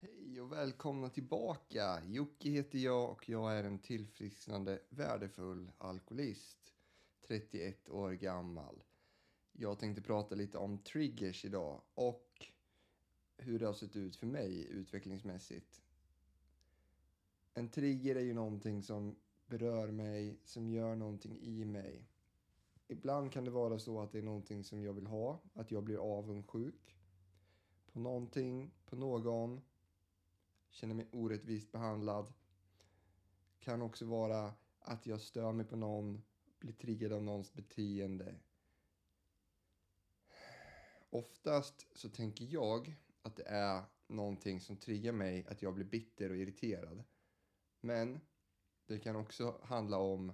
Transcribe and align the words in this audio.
Hej 0.00 0.40
och 0.40 0.52
välkomna 0.52 1.08
tillbaka. 1.08 2.02
Jocke 2.06 2.48
heter 2.48 2.78
jag 2.78 3.10
och 3.10 3.28
jag 3.28 3.58
är 3.58 3.64
en 3.64 3.78
tillfrisknande 3.78 4.80
värdefull 4.88 5.70
alkoholist. 5.78 6.74
31 7.28 7.88
år 7.88 8.12
gammal. 8.12 8.82
Jag 9.52 9.78
tänkte 9.78 10.02
prata 10.02 10.34
lite 10.34 10.58
om 10.58 10.78
triggers 10.78 11.44
idag 11.44 11.80
och 11.94 12.46
hur 13.36 13.58
det 13.58 13.66
har 13.66 13.74
sett 13.74 13.96
ut 13.96 14.16
för 14.16 14.26
mig 14.26 14.66
utvecklingsmässigt. 14.70 15.82
En 17.54 17.68
trigger 17.68 18.16
är 18.16 18.24
ju 18.24 18.34
någonting 18.34 18.82
som 18.82 19.16
berör 19.46 19.90
mig, 19.90 20.40
som 20.44 20.70
gör 20.70 20.94
någonting 20.94 21.38
i 21.40 21.64
mig. 21.64 22.08
Ibland 22.94 23.32
kan 23.32 23.44
det 23.44 23.50
vara 23.50 23.78
så 23.78 24.00
att 24.00 24.12
det 24.12 24.18
är 24.18 24.22
någonting 24.22 24.64
som 24.64 24.82
jag 24.82 24.92
vill 24.92 25.06
ha, 25.06 25.40
att 25.54 25.70
jag 25.70 25.84
blir 25.84 25.96
avundsjuk 25.96 26.96
på 27.92 27.98
någonting, 27.98 28.74
på 28.84 28.96
någon, 28.96 29.60
känner 30.70 30.94
mig 30.94 31.08
orättvist 31.12 31.72
behandlad. 31.72 32.32
Kan 33.60 33.82
också 33.82 34.06
vara 34.06 34.54
att 34.78 35.06
jag 35.06 35.20
stör 35.20 35.52
mig 35.52 35.66
på 35.66 35.76
någon, 35.76 36.22
blir 36.58 36.72
triggad 36.72 37.12
av 37.12 37.22
någons 37.22 37.52
beteende. 37.52 38.34
Oftast 41.10 41.98
så 41.98 42.08
tänker 42.08 42.44
jag 42.44 42.96
att 43.22 43.36
det 43.36 43.46
är 43.46 43.84
någonting 44.06 44.60
som 44.60 44.76
triggar 44.76 45.12
mig, 45.12 45.46
att 45.46 45.62
jag 45.62 45.74
blir 45.74 45.84
bitter 45.84 46.30
och 46.30 46.36
irriterad. 46.36 47.04
Men 47.80 48.20
det 48.86 48.98
kan 48.98 49.16
också 49.16 49.60
handla 49.62 49.98
om 49.98 50.32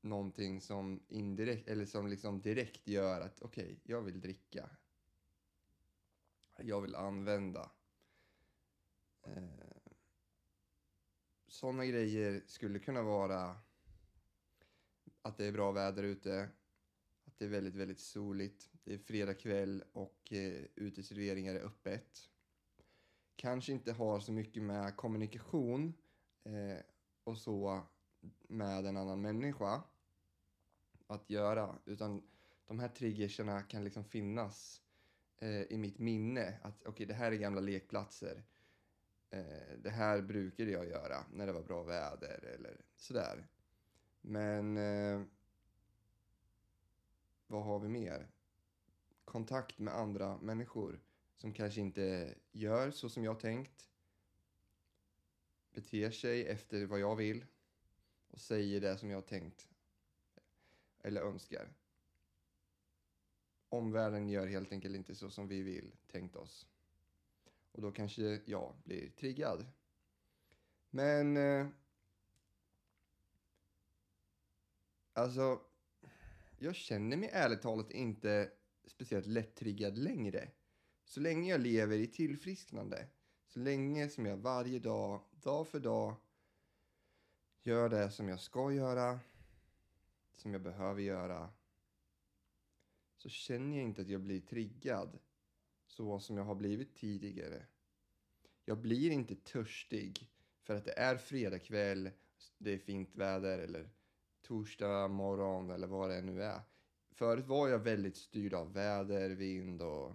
någonting 0.00 0.60
som 0.60 1.02
indirekt, 1.08 1.68
eller 1.68 1.86
som 1.86 2.06
liksom 2.06 2.40
direkt 2.40 2.88
gör 2.88 3.20
att 3.20 3.42
okej, 3.42 3.64
okay, 3.64 3.78
jag 3.82 4.02
vill 4.02 4.20
dricka. 4.20 4.70
Jag 6.58 6.80
vill 6.80 6.94
använda. 6.94 7.70
Eh, 9.22 9.80
Sådana 11.50 11.86
grejer 11.86 12.42
skulle 12.46 12.78
kunna 12.78 13.02
vara 13.02 13.56
att 15.22 15.36
det 15.36 15.46
är 15.46 15.52
bra 15.52 15.72
väder 15.72 16.02
ute, 16.02 16.48
att 17.24 17.38
det 17.38 17.44
är 17.44 17.48
väldigt, 17.48 17.74
väldigt 17.74 18.00
soligt, 18.00 18.70
det 18.84 18.94
är 18.94 18.98
fredag 18.98 19.34
kväll 19.34 19.84
och 19.92 20.32
eh, 20.32 20.64
uteserveringar 20.74 21.54
är 21.54 21.60
öppet. 21.60 22.30
Kanske 23.36 23.72
inte 23.72 23.92
har 23.92 24.20
så 24.20 24.32
mycket 24.32 24.62
med 24.62 24.96
kommunikation 24.96 25.94
eh, 26.44 26.84
och 27.24 27.38
så 27.38 27.86
med 28.48 28.86
en 28.86 28.96
annan 28.96 29.20
människa 29.20 29.82
att 31.06 31.30
göra. 31.30 31.78
Utan 31.84 32.22
de 32.66 32.78
här 32.78 32.88
triggerserna 32.88 33.62
kan 33.62 33.84
liksom 33.84 34.04
finnas 34.04 34.82
eh, 35.38 35.62
i 35.62 35.76
mitt 35.78 35.98
minne. 35.98 36.58
Att 36.62 36.80
okej, 36.80 36.90
okay, 36.90 37.06
det 37.06 37.14
här 37.14 37.32
är 37.32 37.36
gamla 37.36 37.60
lekplatser. 37.60 38.42
Eh, 39.30 39.78
det 39.82 39.90
här 39.90 40.22
brukade 40.22 40.70
jag 40.70 40.88
göra 40.88 41.24
när 41.32 41.46
det 41.46 41.52
var 41.52 41.62
bra 41.62 41.82
väder 41.82 42.44
eller 42.44 42.80
sådär. 42.96 43.46
Men 44.20 44.76
eh, 44.76 45.22
vad 47.46 47.64
har 47.64 47.78
vi 47.78 47.88
mer? 47.88 48.30
Kontakt 49.24 49.78
med 49.78 49.94
andra 49.94 50.38
människor 50.38 51.00
som 51.36 51.52
kanske 51.52 51.80
inte 51.80 52.34
gör 52.52 52.90
så 52.90 53.08
som 53.08 53.24
jag 53.24 53.40
tänkt. 53.40 53.88
Beter 55.72 56.10
sig 56.10 56.46
efter 56.46 56.86
vad 56.86 57.00
jag 57.00 57.16
vill 57.16 57.44
och 58.30 58.40
säger 58.40 58.80
det 58.80 58.98
som 58.98 59.10
jag 59.10 59.26
tänkt 59.26 59.68
eller 61.02 61.20
önskar. 61.20 61.72
Omvärlden 63.68 64.28
gör 64.28 64.46
helt 64.46 64.72
enkelt 64.72 64.96
inte 64.96 65.14
så 65.14 65.30
som 65.30 65.48
vi 65.48 65.62
vill, 65.62 65.92
tänkt 66.06 66.36
oss. 66.36 66.66
Och 67.72 67.82
då 67.82 67.92
kanske 67.92 68.40
jag 68.44 68.74
blir 68.84 69.10
triggad. 69.10 69.66
Men... 70.90 71.36
Eh, 71.36 71.66
alltså, 75.12 75.60
jag 76.58 76.74
känner 76.74 77.16
mig 77.16 77.30
ärligt 77.32 77.62
talat 77.62 77.90
inte 77.90 78.52
speciellt 78.86 79.26
lätt-triggad 79.26 79.98
längre. 79.98 80.50
Så 81.04 81.20
länge 81.20 81.50
jag 81.50 81.60
lever 81.60 81.98
i 81.98 82.06
tillfrisknande, 82.06 83.06
så 83.46 83.58
länge 83.58 84.08
som 84.08 84.26
jag 84.26 84.36
varje 84.36 84.78
dag, 84.78 85.20
dag 85.30 85.68
för 85.68 85.80
dag, 85.80 86.14
gör 87.62 87.88
det 87.88 88.10
som 88.10 88.28
jag 88.28 88.40
ska 88.40 88.72
göra, 88.72 89.20
som 90.32 90.52
jag 90.52 90.62
behöver 90.62 91.02
göra, 91.02 91.50
så 93.16 93.28
känner 93.28 93.76
jag 93.76 93.86
inte 93.86 94.02
att 94.02 94.08
jag 94.08 94.20
blir 94.20 94.40
triggad 94.40 95.18
så 95.86 96.20
som 96.20 96.36
jag 96.36 96.44
har 96.44 96.54
blivit 96.54 96.94
tidigare. 96.94 97.66
Jag 98.64 98.78
blir 98.78 99.10
inte 99.10 99.36
törstig 99.36 100.30
för 100.62 100.76
att 100.76 100.84
det 100.84 100.98
är 100.98 101.16
fredag 101.16 101.58
kväll, 101.58 102.10
det 102.58 102.72
är 102.72 102.78
fint 102.78 103.16
väder 103.16 103.58
eller 103.58 103.90
torsdag 104.42 105.08
morgon 105.08 105.70
eller 105.70 105.86
vad 105.86 106.10
det 106.10 106.22
nu 106.22 106.42
är. 106.42 106.60
Förut 107.10 107.46
var 107.46 107.68
jag 107.68 107.78
väldigt 107.78 108.16
styrd 108.16 108.54
av 108.54 108.72
väder, 108.72 109.30
vind 109.30 109.82
och 109.82 110.14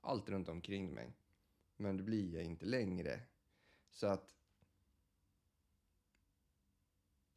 allt 0.00 0.28
runt 0.28 0.48
omkring 0.48 0.94
mig. 0.94 1.12
Men 1.76 1.96
det 1.96 2.02
blir 2.02 2.34
jag 2.34 2.44
inte 2.44 2.66
längre. 2.66 3.20
Så 3.90 4.06
att 4.06 4.39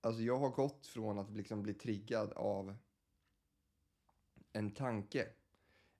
Alltså 0.03 0.21
jag 0.21 0.37
har 0.37 0.49
gått 0.49 0.87
från 0.87 1.19
att 1.19 1.31
liksom 1.31 1.63
bli 1.63 1.73
triggad 1.73 2.33
av 2.33 2.75
en 4.51 4.71
tanke. 4.71 5.27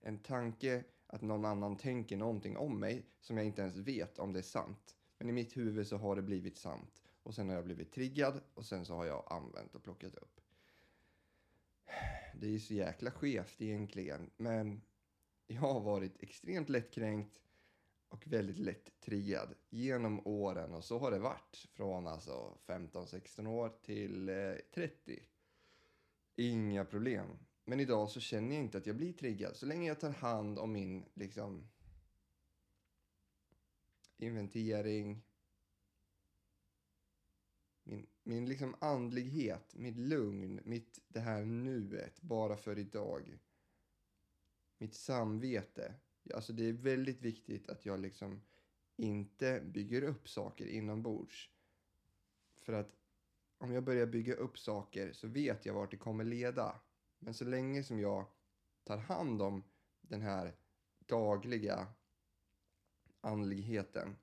En 0.00 0.18
tanke 0.18 0.84
att 1.06 1.22
någon 1.22 1.44
annan 1.44 1.76
tänker 1.76 2.16
någonting 2.16 2.56
om 2.56 2.80
mig 2.80 3.06
som 3.20 3.36
jag 3.36 3.46
inte 3.46 3.62
ens 3.62 3.76
vet 3.76 4.18
om 4.18 4.32
det 4.32 4.38
är 4.38 4.42
sant. 4.42 4.96
Men 5.18 5.28
i 5.28 5.32
mitt 5.32 5.56
huvud 5.56 5.86
så 5.86 5.96
har 5.96 6.16
det 6.16 6.22
blivit 6.22 6.56
sant. 6.56 7.02
Och 7.22 7.34
sen 7.34 7.48
har 7.48 7.56
jag 7.56 7.64
blivit 7.64 7.92
triggad 7.92 8.40
och 8.54 8.66
sen 8.66 8.84
så 8.84 8.94
har 8.94 9.04
jag 9.04 9.26
använt 9.30 9.74
och 9.74 9.82
plockat 9.82 10.14
upp. 10.14 10.40
Det 12.34 12.46
är 12.46 12.50
ju 12.50 12.60
så 12.60 12.74
jäkla 12.74 13.10
skevt 13.10 13.60
egentligen. 13.60 14.30
Men 14.36 14.80
jag 15.46 15.60
har 15.60 15.80
varit 15.80 16.22
extremt 16.22 16.68
lättkränkt 16.68 17.40
och 18.14 18.26
väldigt 18.26 18.58
lätt 18.58 19.00
triggad 19.00 19.54
genom 19.70 20.26
åren 20.26 20.74
och 20.74 20.84
så 20.84 20.98
har 20.98 21.10
det 21.10 21.18
varit 21.18 21.68
från 21.72 22.06
alltså 22.06 22.58
15-16 22.66 23.46
år 23.46 23.72
till 23.82 24.28
eh, 24.28 24.54
30. 24.74 25.22
Inga 26.36 26.84
problem. 26.84 27.26
Men 27.64 27.80
idag 27.80 28.10
så 28.10 28.20
känner 28.20 28.54
jag 28.54 28.64
inte 28.64 28.78
att 28.78 28.86
jag 28.86 28.96
blir 28.96 29.12
triggad 29.12 29.56
så 29.56 29.66
länge 29.66 29.88
jag 29.88 30.00
tar 30.00 30.10
hand 30.10 30.58
om 30.58 30.72
min 30.72 31.04
liksom 31.14 31.68
inventering, 34.16 35.22
min, 37.82 38.06
min 38.22 38.46
liksom 38.46 38.76
andlighet, 38.80 39.74
mitt 39.74 39.96
lugn, 39.96 40.60
mitt 40.64 41.00
det 41.08 41.20
här 41.20 41.44
nuet, 41.44 42.20
bara 42.20 42.56
för 42.56 42.78
idag. 42.78 43.38
Mitt 44.78 44.94
samvete 44.94 45.94
Alltså 46.34 46.52
det 46.52 46.68
är 46.68 46.72
väldigt 46.72 47.22
viktigt 47.22 47.68
att 47.68 47.86
jag 47.86 48.00
liksom 48.00 48.42
inte 48.96 49.60
bygger 49.60 50.02
upp 50.02 50.28
saker 50.28 50.66
inombords. 50.66 51.50
För 52.56 52.72
att 52.72 52.96
om 53.58 53.72
jag 53.72 53.84
börjar 53.84 54.06
bygga 54.06 54.34
upp 54.34 54.58
saker 54.58 55.12
så 55.12 55.28
vet 55.28 55.66
jag 55.66 55.74
vart 55.74 55.90
det 55.90 55.96
kommer 55.96 56.24
leda. 56.24 56.80
Men 57.18 57.34
så 57.34 57.44
länge 57.44 57.82
som 57.82 58.00
jag 58.00 58.26
tar 58.84 58.96
hand 58.96 59.42
om 59.42 59.64
den 60.00 60.22
här 60.22 60.56
dagliga 61.06 61.86
andligheten, 63.20 64.16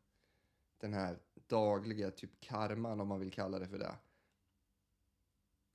den 0.77 0.93
här 0.93 1.19
dagliga 1.47 2.11
typ 2.11 2.39
karman 2.39 2.99
om 2.99 3.07
man 3.07 3.19
vill 3.19 3.31
kalla 3.31 3.59
det 3.59 3.67
för 3.67 3.79
det. 3.79 3.95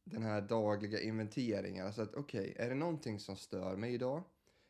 Den 0.05 0.23
här 0.23 0.41
dagliga 0.41 1.01
inventeringen. 1.01 1.87
Alltså 1.87 2.03
att 2.03 2.15
okej, 2.15 2.51
okay, 2.51 2.65
är 2.65 2.69
det 2.69 2.75
någonting 2.75 3.21
som 3.21 3.37
stör 3.37 3.77
mig 3.77 3.95
idag? 3.95 4.23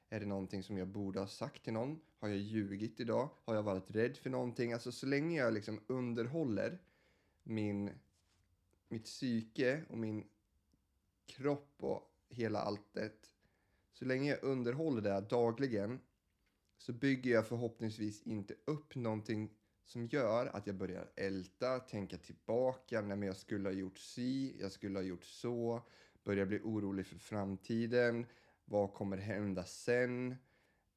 Är 0.09 0.21
det 0.21 0.27
någonting 0.27 0.63
som 0.63 0.79
jag 0.79 0.89
borde 0.89 1.21
ha 1.21 1.27
sagt 1.27 1.65
till 1.65 1.73
någon? 1.73 2.01
Har 2.19 2.29
jag 2.29 2.39
ljugit 2.39 3.01
idag? 3.01 3.31
Har 3.45 3.55
jag 3.55 3.63
varit 3.63 3.91
rädd 3.91 4.17
för 4.17 4.31
någonting? 4.31 4.73
Alltså 4.73 4.93
så 4.93 5.07
länge 5.07 5.39
jag 5.39 5.55
liksom 5.55 5.81
underhåller 5.87 6.79
min, 7.43 7.91
mitt 8.89 9.05
psyke 9.05 9.85
och 9.89 9.99
min 9.99 10.25
kropp 11.27 11.75
och 11.77 12.13
hela 12.29 12.61
alltet. 12.61 13.31
Så 13.93 14.05
länge 14.05 14.31
jag 14.31 14.43
underhåller 14.43 15.03
det 15.03 15.21
dagligen 15.21 16.01
så 16.79 16.93
bygger 16.93 17.31
jag 17.31 17.47
förhoppningsvis 17.47 18.23
inte 18.23 18.55
upp 18.65 18.95
någonting 18.95 19.51
som 19.85 20.07
gör 20.07 20.47
att 20.47 20.67
jag 20.67 20.77
börjar 20.77 21.11
älta, 21.17 21.79
tänka 21.79 22.19
tillbaka, 22.19 23.01
när 23.01 23.27
jag 23.27 23.37
skulle 23.37 23.69
ha 23.69 23.75
gjort 23.75 23.99
si, 23.99 24.57
jag 24.61 24.73
skulle 24.73 24.99
ha 24.99 25.03
gjort 25.03 25.25
så, 25.25 25.83
börjar 26.25 26.47
bli 26.47 26.61
orolig 26.65 27.07
för 27.07 27.19
framtiden, 27.19 28.27
vad 28.67 28.95
kommer 28.95 29.17
hända 29.17 29.65
sen? 29.65 30.37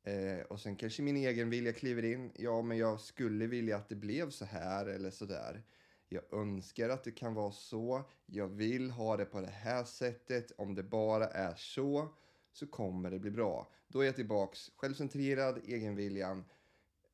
Eh, 0.04 0.42
och 0.50 0.60
sen 0.60 0.76
kanske 0.76 1.02
min 1.02 1.18
egen 1.18 1.50
vilja 1.50 1.74
kliver 1.74 2.06
in. 2.06 2.32
Ja, 2.36 2.62
men 2.62 2.78
jag 2.78 3.00
skulle 3.00 3.48
vilja 3.48 3.78
att 3.78 3.90
det 3.90 3.96
blev 3.96 4.30
så 4.30 4.46
här 4.46 4.86
eller 4.86 5.12
så 5.12 5.26
där. 5.26 5.64
Jag 6.08 6.34
önskar 6.34 6.90
att 6.90 7.04
det 7.04 7.12
kan 7.12 7.34
vara 7.34 7.52
så. 7.52 8.04
Jag 8.26 8.48
vill 8.48 8.92
ha 8.92 9.18
det 9.18 9.26
på 9.26 9.42
det 9.42 9.48
här 9.48 9.84
sättet. 9.84 10.52
Om 10.58 10.76
det 10.76 10.84
bara 10.84 11.28
är 11.28 11.56
så, 11.56 12.14
så 12.52 12.68
kommer 12.68 13.12
det 13.12 13.20
bli 13.20 13.32
bra. 13.32 13.72
Då 13.88 14.02
är 14.02 14.06
jag 14.06 14.16
tillbaks 14.16 14.72
självcentrerad, 14.76 15.62
egenviljan, 15.66 16.46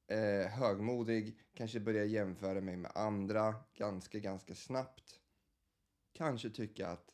eh, 0.08 0.48
högmodig, 0.52 1.40
kanske 1.54 1.80
börjar 1.80 2.06
jämföra 2.06 2.62
mig 2.62 2.78
med 2.78 2.92
andra 2.96 3.56
ganska, 3.74 4.20
ganska 4.20 4.56
snabbt. 4.56 5.20
Kanske 6.14 6.50
tycka 6.50 6.88
att 6.88 7.12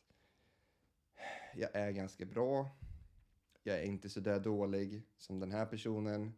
jag 1.54 1.70
är 1.72 1.90
ganska 1.90 2.24
bra. 2.24 2.70
Jag 3.62 3.78
är 3.78 3.82
inte 3.82 4.10
så 4.10 4.20
där 4.20 4.40
dålig 4.40 5.02
som 5.16 5.40
den 5.40 5.52
här 5.52 5.66
personen. 5.66 6.34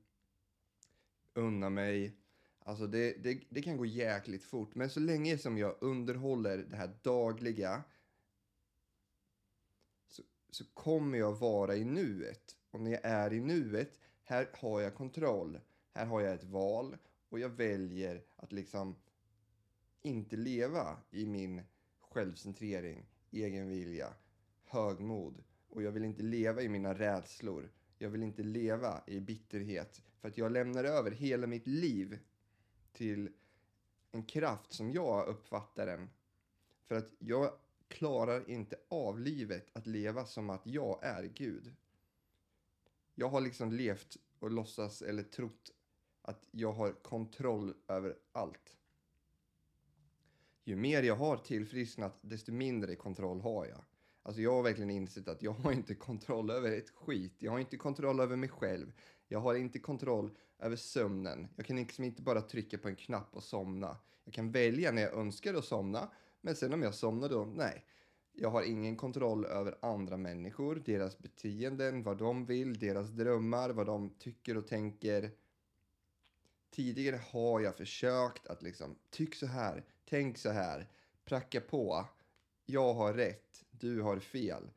Unna 1.35 1.71
mig. 1.71 2.17
Alltså 2.59 2.87
det, 2.87 3.23
det, 3.23 3.45
det 3.49 3.63
kan 3.63 3.77
gå 3.77 3.87
jäkligt 3.87 4.45
fort. 4.45 4.75
Men 4.75 4.91
så 4.91 5.01
länge 5.01 5.39
som 5.39 5.59
jag 5.59 5.77
underhåller 5.81 6.59
det 6.59 6.77
här 6.77 6.99
dagliga 7.03 7.83
så, 10.09 10.23
så 10.51 10.65
kommer 10.75 11.19
jag 11.19 11.33
vara 11.33 11.77
i 11.77 11.85
nuet. 11.85 12.57
Och 12.71 12.81
när 12.81 12.91
jag 12.91 13.05
är 13.05 13.33
i 13.33 13.41
nuet, 13.41 14.01
här 14.23 14.51
har 14.55 14.81
jag 14.81 14.95
kontroll. 14.95 15.61
Här 15.93 16.07
har 16.07 16.21
jag 16.21 16.35
ett 16.35 16.45
val 16.45 16.97
och 17.29 17.39
jag 17.39 17.49
väljer 17.49 18.25
att 18.37 18.53
liksom 18.53 18.97
inte 20.03 20.37
leva 20.37 20.97
i 21.11 21.27
min 21.27 21.63
självcentrering, 22.01 23.07
egen 23.31 23.69
vilja, 23.69 24.15
högmod. 24.65 25.43
Och 25.75 25.83
jag 25.83 25.93
vill 25.93 26.05
inte 26.05 26.23
leva 26.23 26.63
i 26.63 26.69
mina 26.69 26.95
rädslor. 26.95 27.71
Jag 27.99 28.11
vill 28.11 28.23
inte 28.23 28.43
leva 28.43 29.03
i 29.07 29.21
bitterhet. 29.21 30.03
För 30.21 30.29
att 30.29 30.39
jag 30.39 30.53
lämnar 30.53 30.85
över 30.85 31.11
hela 31.11 31.47
mitt 31.47 31.67
liv 31.67 32.19
till 32.93 33.33
en 34.11 34.23
kraft 34.23 34.73
som 34.73 34.91
jag 34.91 35.29
uppfattar 35.29 35.87
den. 35.87 36.11
För 36.85 36.95
att 36.95 37.11
jag 37.19 37.53
klarar 37.89 38.51
inte 38.51 38.77
av 38.89 39.21
livet 39.21 39.71
att 39.73 39.87
leva 39.87 40.25
som 40.25 40.51
att 40.51 40.67
jag 40.67 41.05
är 41.05 41.25
Gud. 41.25 41.75
Jag 43.15 43.29
har 43.29 43.41
liksom 43.41 43.73
levt 43.73 44.17
och 44.39 44.51
låtsas 44.51 45.03
eller 45.03 45.23
trott 45.23 45.71
att 46.23 46.49
jag 46.51 46.73
har 46.73 46.93
kontroll 46.93 47.75
över 47.89 48.17
allt. 48.33 48.77
Ju 50.65 50.77
mer 50.77 51.03
jag 51.03 51.17
har 51.17 51.37
tillfrisknat, 51.37 52.19
desto 52.21 52.53
mindre 52.53 52.97
kontroll 52.97 53.41
har 53.41 53.67
jag. 53.67 53.85
Alltså 54.27 54.43
jag 54.43 54.53
har 54.53 54.63
verkligen 54.63 54.91
insett 54.91 55.29
att 55.29 55.43
jag 55.43 55.53
har 55.53 55.73
inte 55.73 55.95
kontroll 55.95 56.51
över 56.51 56.73
ett 56.73 56.91
skit. 56.91 57.35
Jag 57.39 57.53
har 57.53 57.59
inte 57.59 57.77
kontroll 57.77 58.21
över 58.21 58.37
mig 58.37 58.49
själv. 58.49 58.93
Jag 59.29 59.41
har 59.41 59.55
inte 59.55 59.79
kontroll 59.79 60.31
över 60.59 60.77
sömnen. 60.77 61.49
Jag 61.57 61.67
kan 61.67 61.77
liksom 61.77 62.05
inte 62.05 62.23
bara 62.23 62.41
trycka 62.41 62.79
på 62.79 62.89
en 62.89 62.97
knapp 62.97 63.37
och 63.37 63.43
somna. 63.43 63.97
Jag 64.25 64.35
kan 64.35 64.51
välja 64.53 64.93
när 64.93 65.03
jag 65.03 65.13
önskar 65.13 65.55
att 65.55 65.65
somna, 65.65 66.11
men 66.41 66.57
sen 66.57 66.73
om 66.73 66.83
jag 66.83 66.95
somnar 66.95 67.29
då, 67.29 67.45
nej. 67.45 67.85
Jag 68.33 68.51
har 68.51 68.63
ingen 68.63 68.97
kontroll 68.97 69.45
över 69.45 69.79
andra 69.83 70.17
människor, 70.17 70.83
deras 70.85 71.19
beteenden, 71.19 72.03
vad 72.03 72.19
de 72.19 72.47
vill, 72.47 72.79
deras 72.79 73.09
drömmar, 73.09 73.71
vad 73.71 73.87
de 73.87 74.11
tycker 74.19 74.57
och 74.57 74.67
tänker. 74.67 75.31
Tidigare 76.71 77.21
har 77.31 77.61
jag 77.61 77.77
försökt 77.77 78.47
att 78.47 78.63
liksom, 78.63 78.99
tyck 79.11 79.35
så 79.35 79.47
här, 79.47 79.85
tänk 80.05 80.39
så 80.39 80.51
här, 80.51 80.89
pracka 81.25 81.61
på. 81.61 82.07
Jag 82.67 82.95
har 82.95 83.15
rätt, 83.15 83.54
du 83.81 84.01
har 84.01 84.19
fel. 84.21 84.71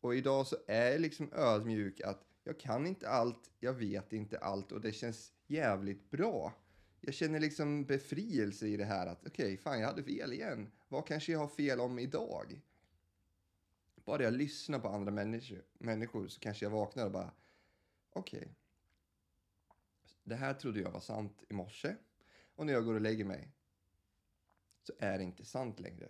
Och 0.00 0.14
idag 0.14 0.46
så 0.46 0.56
är 0.66 0.90
jag 0.90 1.00
liksom 1.00 1.32
ödmjuk 1.32 2.00
att 2.00 2.24
jag 2.44 2.60
kan 2.60 2.86
inte 2.86 3.08
allt, 3.08 3.50
jag 3.60 3.72
vet 3.72 4.12
inte 4.12 4.38
allt 4.38 4.72
och 4.72 4.80
det 4.80 4.92
känns 4.92 5.32
jävligt 5.46 6.10
bra. 6.10 6.52
Jag 7.00 7.14
känner 7.14 7.40
liksom 7.40 7.84
befrielse 7.84 8.66
i 8.66 8.76
det 8.76 8.84
här 8.84 9.06
att 9.06 9.26
okej, 9.26 9.44
okay, 9.44 9.56
fan 9.56 9.80
jag 9.80 9.86
hade 9.86 10.02
fel 10.02 10.32
igen. 10.32 10.70
Vad 10.88 11.06
kanske 11.06 11.32
jag 11.32 11.38
har 11.38 11.48
fel 11.48 11.80
om 11.80 11.98
idag? 11.98 12.60
Bara 14.04 14.22
jag 14.22 14.32
lyssnar 14.32 14.78
på 14.78 14.88
andra 14.88 15.12
människor, 15.12 15.64
människor 15.78 16.28
så 16.28 16.40
kanske 16.40 16.64
jag 16.64 16.70
vaknar 16.70 17.04
och 17.04 17.12
bara 17.12 17.32
okej. 18.10 18.38
Okay. 18.38 18.48
Det 20.22 20.36
här 20.36 20.54
trodde 20.54 20.80
jag 20.80 20.90
var 20.90 21.00
sant 21.00 21.44
i 21.48 21.54
morse 21.54 21.96
och 22.54 22.66
när 22.66 22.72
jag 22.72 22.84
går 22.84 22.94
och 22.94 23.00
lägger 23.00 23.24
mig 23.24 23.52
så 24.82 24.92
är 24.98 25.18
det 25.18 25.24
inte 25.24 25.44
sant 25.44 25.80
längre. 25.80 26.08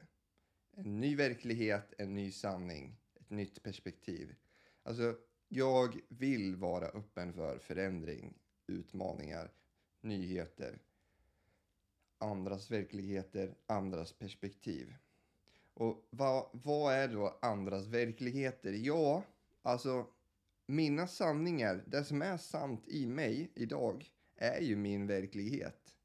En 0.81 1.01
ny 1.01 1.17
verklighet, 1.17 1.95
en 1.99 2.15
ny 2.15 2.33
sanning, 2.33 2.97
ett 3.21 3.31
nytt 3.31 3.63
perspektiv. 3.63 4.35
Alltså, 4.83 5.17
jag 5.49 6.01
vill 6.09 6.57
vara 6.57 6.87
öppen 6.87 7.33
för 7.33 7.59
förändring, 7.59 8.35
utmaningar, 8.67 9.53
nyheter, 10.01 10.79
andras 12.19 12.71
verkligheter, 12.71 13.55
andras 13.67 14.13
perspektiv. 14.13 14.95
Och 15.75 16.09
vad, 16.11 16.49
vad 16.53 16.95
är 16.95 17.09
då 17.09 17.39
andras 17.43 17.87
verkligheter? 17.87 18.73
Ja, 18.73 19.23
alltså 19.63 20.07
mina 20.67 21.07
sanningar, 21.07 21.85
det 21.87 22.05
som 22.05 22.23
är 22.23 22.37
sant 22.37 22.89
i 22.89 23.07
mig 23.07 23.53
idag, 23.55 24.11
är 24.37 24.61
ju 24.61 24.77
min 24.77 25.07
verklighet. 25.07 25.98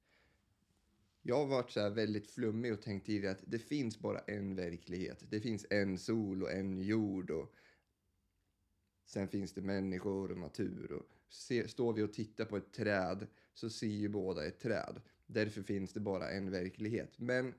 Jag 1.26 1.36
har 1.36 1.46
varit 1.46 1.72
så 1.72 1.90
väldigt 1.90 2.32
flummig 2.32 2.74
och 2.74 2.82
tänkt 2.82 3.06
tidigare 3.06 3.36
att 3.36 3.44
det 3.46 3.60
finns 3.60 4.00
bara 4.00 4.20
en 4.20 4.56
verklighet. 4.56 5.24
Det 5.30 5.40
finns 5.40 5.66
en 5.70 5.98
sol 5.98 6.44
och 6.44 6.52
en 6.52 6.82
jord 6.82 7.32
och 7.32 7.54
sen 9.06 9.28
finns 9.28 9.54
det 9.54 9.62
människor 9.62 10.32
och 10.32 10.38
natur. 10.38 10.92
Och 10.92 11.06
se, 11.30 11.68
står 11.68 11.94
vi 11.94 12.02
och 12.02 12.14
tittar 12.14 12.46
på 12.46 12.58
ett 12.58 12.74
träd 12.74 13.28
så 13.54 13.70
ser 13.70 13.88
ju 13.88 14.10
båda 14.10 14.46
ett 14.46 14.60
träd. 14.60 15.02
Därför 15.26 15.62
finns 15.62 15.94
det 15.94 16.00
bara 16.00 16.30
en 16.30 16.52
verklighet. 16.52 17.20
Men 17.20 17.54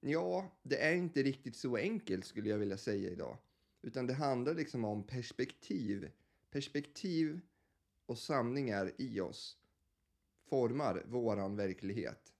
ja, 0.00 0.58
det 0.62 0.84
är 0.84 0.94
inte 0.94 1.22
riktigt 1.22 1.56
så 1.56 1.76
enkelt 1.76 2.24
skulle 2.24 2.48
jag 2.48 2.58
vilja 2.58 2.78
säga 2.78 3.10
idag. 3.10 3.38
Utan 3.82 4.06
det 4.06 4.14
handlar 4.14 4.54
liksom 4.54 4.84
om 4.84 5.06
perspektiv. 5.06 6.10
Perspektiv 6.50 7.40
och 8.06 8.18
sanningar 8.18 8.92
i 8.96 9.20
oss 9.20 9.58
formar 10.48 11.04
våran 11.06 11.56
verklighet. 11.56 12.32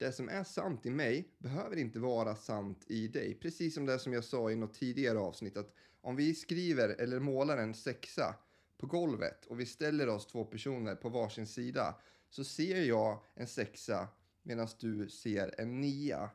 Det 0.00 0.12
som 0.12 0.28
är 0.28 0.44
sant 0.44 0.86
i 0.86 0.90
mig 0.90 1.28
behöver 1.38 1.76
inte 1.76 1.98
vara 1.98 2.36
sant 2.36 2.84
i 2.86 3.08
dig. 3.08 3.34
Precis 3.34 3.74
som 3.74 3.86
det 3.86 3.98
som 3.98 4.12
jag 4.12 4.24
sa 4.24 4.50
i 4.50 4.56
något 4.56 4.74
tidigare 4.74 5.18
avsnitt 5.18 5.56
att 5.56 5.74
om 6.00 6.16
vi 6.16 6.34
skriver 6.34 6.88
eller 6.88 7.20
målar 7.20 7.58
en 7.58 7.74
sexa 7.74 8.34
på 8.78 8.86
golvet 8.86 9.46
och 9.46 9.60
vi 9.60 9.66
ställer 9.66 10.08
oss 10.08 10.26
två 10.26 10.44
personer 10.44 10.94
på 10.94 11.08
varsin 11.08 11.46
sida 11.46 11.94
så 12.30 12.44
ser 12.44 12.82
jag 12.82 13.24
en 13.34 13.46
sexa 13.46 14.08
medan 14.42 14.68
du 14.80 15.08
ser 15.08 15.54
en 15.60 15.80
nia. 15.80 16.30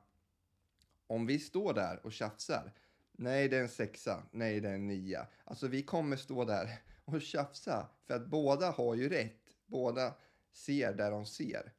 Om 1.08 1.26
vi 1.26 1.40
står 1.40 1.74
där 1.74 2.06
och 2.06 2.14
tjafsar, 2.14 2.74
nej 3.12 3.50
det 3.50 3.58
är 3.58 3.62
en 3.62 3.70
sexa, 3.70 4.24
nej 4.32 4.60
det 4.60 4.70
är 4.70 4.76
en 4.76 4.88
nia. 4.88 5.28
Alltså 5.44 5.68
vi 5.68 5.84
kommer 5.84 6.18
stå 6.18 6.46
där 6.46 6.82
och 7.06 7.22
tjafsa 7.22 7.90
för 8.08 8.14
att 8.14 8.28
båda 8.28 8.72
har 8.72 8.96
ju 8.96 9.10
rätt. 9.10 9.42
Båda 9.66 10.14
ser 10.54 10.94
där 10.94 11.12
de 11.12 11.26
ser. 11.26 11.74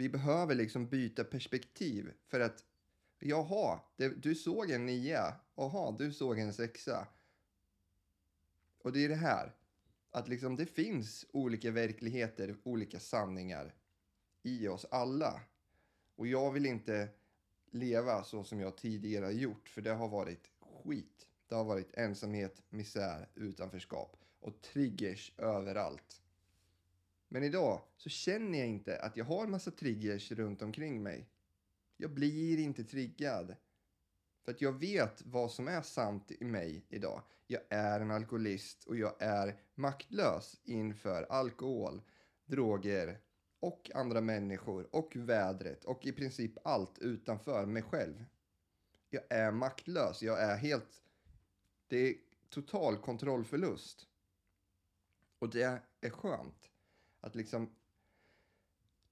Vi 0.00 0.08
behöver 0.08 0.54
liksom 0.54 0.88
byta 0.88 1.24
perspektiv 1.24 2.12
för 2.26 2.40
att 2.40 2.64
jaha, 3.18 3.80
det, 3.96 4.08
du 4.08 4.34
såg 4.34 4.70
en 4.70 4.86
nia, 4.86 5.34
jaha, 5.54 5.96
du 5.98 6.12
såg 6.12 6.38
en 6.38 6.52
sexa. 6.52 7.06
Och 8.82 8.92
det 8.92 9.04
är 9.04 9.08
det 9.08 9.14
här, 9.14 9.52
att 10.10 10.28
liksom 10.28 10.56
det 10.56 10.66
finns 10.66 11.26
olika 11.32 11.70
verkligheter, 11.70 12.56
olika 12.62 13.00
sanningar 13.00 13.74
i 14.42 14.68
oss 14.68 14.86
alla. 14.90 15.40
Och 16.16 16.26
jag 16.26 16.52
vill 16.52 16.66
inte 16.66 17.08
leva 17.70 18.24
så 18.24 18.44
som 18.44 18.60
jag 18.60 18.76
tidigare 18.76 19.24
har 19.24 19.32
gjort, 19.32 19.68
för 19.68 19.82
det 19.82 19.92
har 19.92 20.08
varit 20.08 20.50
skit. 20.84 21.26
Det 21.48 21.54
har 21.54 21.64
varit 21.64 21.94
ensamhet, 21.94 22.62
misär, 22.68 23.28
utanförskap 23.34 24.16
och 24.40 24.60
triggers 24.60 25.32
överallt. 25.38 26.20
Men 27.32 27.42
idag 27.44 27.82
så 27.96 28.08
känner 28.08 28.58
jag 28.58 28.68
inte 28.68 28.98
att 28.98 29.16
jag 29.16 29.24
har 29.24 29.46
massa 29.46 29.70
triggers 29.70 30.32
runt 30.32 30.62
omkring 30.62 31.02
mig. 31.02 31.28
Jag 31.96 32.10
blir 32.10 32.58
inte 32.58 32.84
triggad. 32.84 33.56
För 34.44 34.52
att 34.52 34.60
jag 34.60 34.72
vet 34.72 35.22
vad 35.24 35.50
som 35.50 35.68
är 35.68 35.82
sant 35.82 36.32
i 36.40 36.44
mig 36.44 36.86
idag. 36.88 37.22
Jag 37.46 37.62
är 37.68 38.00
en 38.00 38.10
alkoholist 38.10 38.84
och 38.84 38.96
jag 38.96 39.22
är 39.22 39.60
maktlös 39.74 40.60
inför 40.64 41.22
alkohol, 41.22 42.02
droger 42.46 43.20
och 43.60 43.90
andra 43.94 44.20
människor 44.20 44.94
och 44.96 45.16
vädret 45.16 45.84
och 45.84 46.06
i 46.06 46.12
princip 46.12 46.52
allt 46.64 46.98
utanför 46.98 47.66
mig 47.66 47.82
själv. 47.82 48.24
Jag 49.10 49.22
är 49.30 49.50
maktlös. 49.50 50.22
Jag 50.22 50.40
är 50.42 50.56
helt... 50.56 51.02
Det 51.86 51.96
är 51.96 52.14
total 52.48 52.96
kontrollförlust. 52.96 54.06
Och 55.38 55.50
det 55.50 55.80
är 56.00 56.10
skönt 56.10 56.69
att 57.20 57.34
liksom 57.34 57.74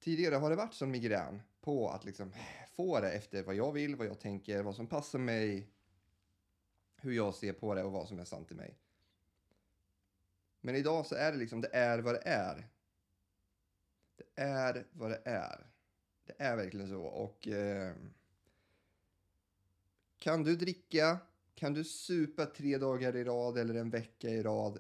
tidigare 0.01 0.35
har 0.35 0.51
det 0.51 0.57
varit 0.57 0.75
som 0.75 0.91
migrän 0.91 1.43
på 1.61 1.89
att 1.89 2.05
liksom 2.05 2.33
få 2.77 3.01
det 3.01 3.13
efter 3.13 3.43
vad 3.43 3.55
jag 3.55 3.73
vill, 3.73 3.97
vad 3.97 4.07
jag 4.07 4.21
tänker, 4.21 4.63
vad 4.63 4.75
som 4.75 4.87
passar 4.87 5.19
mig, 5.19 5.71
hur 6.97 7.13
jag 7.13 7.35
ser 7.35 7.53
på 7.53 7.75
det 7.75 7.85
och 7.85 7.93
vad 7.93 8.09
som 8.09 8.19
är 8.19 8.25
sant 8.25 8.53
i 8.53 8.55
mig. 8.55 8.79
Men 10.61 10.75
idag 10.75 11.07
så 11.07 11.15
är 11.15 11.33
det 11.33 11.39
liksom, 11.39 11.61
det 11.61 11.71
är 11.73 11.99
vad 11.99 12.15
det 12.15 12.23
är. 12.25 12.69
Det 14.17 14.43
är 14.43 14.87
vad 14.93 15.11
det 15.11 15.23
är. 15.25 15.67
Det 16.25 16.35
är 16.39 16.57
verkligen 16.57 16.89
så. 16.89 17.03
Och 17.03 17.49
eh, 17.49 17.95
kan 20.19 20.43
du 20.43 20.57
dricka, 20.57 21.19
kan 21.55 21.75
du 21.75 21.85
supa 21.85 22.47
tre 22.47 22.79
dagar 22.79 23.17
i 23.17 23.25
rad 23.25 23.59
eller 23.59 23.75
en 23.75 23.91
vecka 23.91 24.29
i 24.29 24.43
rad 24.43 24.79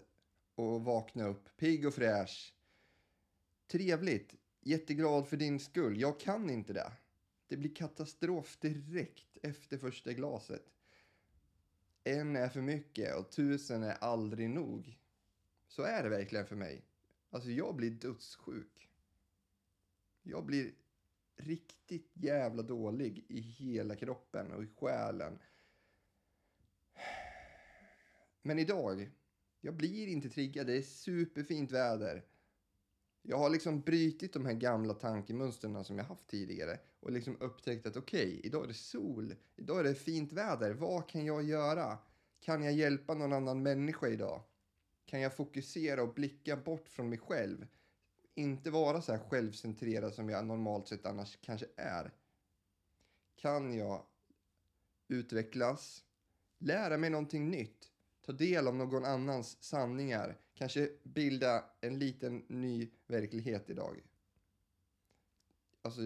och 0.54 0.84
vakna 0.84 1.26
upp 1.26 1.56
pigg 1.56 1.86
och 1.86 1.94
fräsch. 1.94 2.54
Trevligt, 3.68 4.34
jätteglad 4.60 5.28
för 5.28 5.36
din 5.36 5.60
skull. 5.60 6.00
Jag 6.00 6.20
kan 6.20 6.50
inte 6.50 6.72
det. 6.72 6.92
Det 7.48 7.56
blir 7.56 7.74
katastrof 7.74 8.58
direkt 8.60 9.38
efter 9.42 9.78
första 9.78 10.12
glaset. 10.12 10.72
En 12.04 12.36
är 12.36 12.48
för 12.48 12.60
mycket 12.60 13.16
och 13.16 13.30
tusen 13.30 13.82
är 13.82 13.94
aldrig 13.94 14.50
nog. 14.50 14.98
Så 15.66 15.82
är 15.82 16.02
det 16.02 16.08
verkligen 16.08 16.46
för 16.46 16.56
mig. 16.56 16.84
Alltså 17.30 17.50
jag 17.50 17.76
blir 17.76 17.90
dödssjuk. 17.90 18.90
Jag 20.22 20.44
blir 20.44 20.74
riktigt 21.36 22.10
jävla 22.14 22.62
dålig 22.62 23.24
i 23.28 23.40
hela 23.40 23.96
kroppen 23.96 24.52
och 24.52 24.64
i 24.64 24.66
själen. 24.66 25.38
Men 28.42 28.58
idag, 28.58 29.10
jag 29.60 29.76
blir 29.76 30.06
inte 30.06 30.28
triggad. 30.28 30.66
Det 30.66 30.76
är 30.76 30.82
superfint 30.82 31.72
väder. 31.72 32.24
Jag 33.22 33.38
har 33.38 33.50
liksom 33.50 33.80
brytit 33.80 34.32
de 34.32 34.46
här 34.46 34.54
gamla 34.54 34.94
tankemönstren 34.94 35.84
som 35.84 35.98
jag 35.98 36.04
haft 36.04 36.26
tidigare 36.26 36.78
och 37.00 37.12
liksom 37.12 37.36
upptäckt 37.40 37.86
att 37.86 37.96
okej, 37.96 38.28
okay, 38.28 38.40
idag 38.42 38.64
är 38.64 38.68
det 38.68 38.74
sol, 38.74 39.34
idag 39.56 39.80
är 39.80 39.84
det 39.84 39.94
fint 39.94 40.32
väder. 40.32 40.70
Vad 40.74 41.08
kan 41.08 41.24
jag 41.24 41.42
göra? 41.42 41.98
Kan 42.40 42.62
jag 42.62 42.72
hjälpa 42.72 43.14
någon 43.14 43.32
annan 43.32 43.62
människa 43.62 44.08
idag? 44.08 44.42
Kan 45.04 45.20
jag 45.20 45.36
fokusera 45.36 46.02
och 46.02 46.14
blicka 46.14 46.56
bort 46.56 46.88
från 46.88 47.08
mig 47.08 47.18
själv? 47.18 47.66
Inte 48.34 48.70
vara 48.70 49.02
så 49.02 49.12
här 49.12 49.18
självcentrerad 49.18 50.14
som 50.14 50.28
jag 50.28 50.46
normalt 50.46 50.88
sett 50.88 51.06
annars 51.06 51.38
kanske 51.40 51.66
är. 51.76 52.12
Kan 53.36 53.78
jag 53.78 54.02
utvecklas, 55.08 56.04
lära 56.58 56.96
mig 56.96 57.10
någonting 57.10 57.50
nytt, 57.50 57.90
ta 58.28 58.32
del 58.32 58.68
av 58.68 58.74
någon 58.74 59.04
annans 59.04 59.62
sanningar, 59.62 60.38
kanske 60.54 60.90
bilda 61.02 61.64
en 61.80 61.98
liten 61.98 62.44
ny 62.48 62.90
verklighet 63.06 63.70
idag. 63.70 64.02
Alltså, 65.82 66.00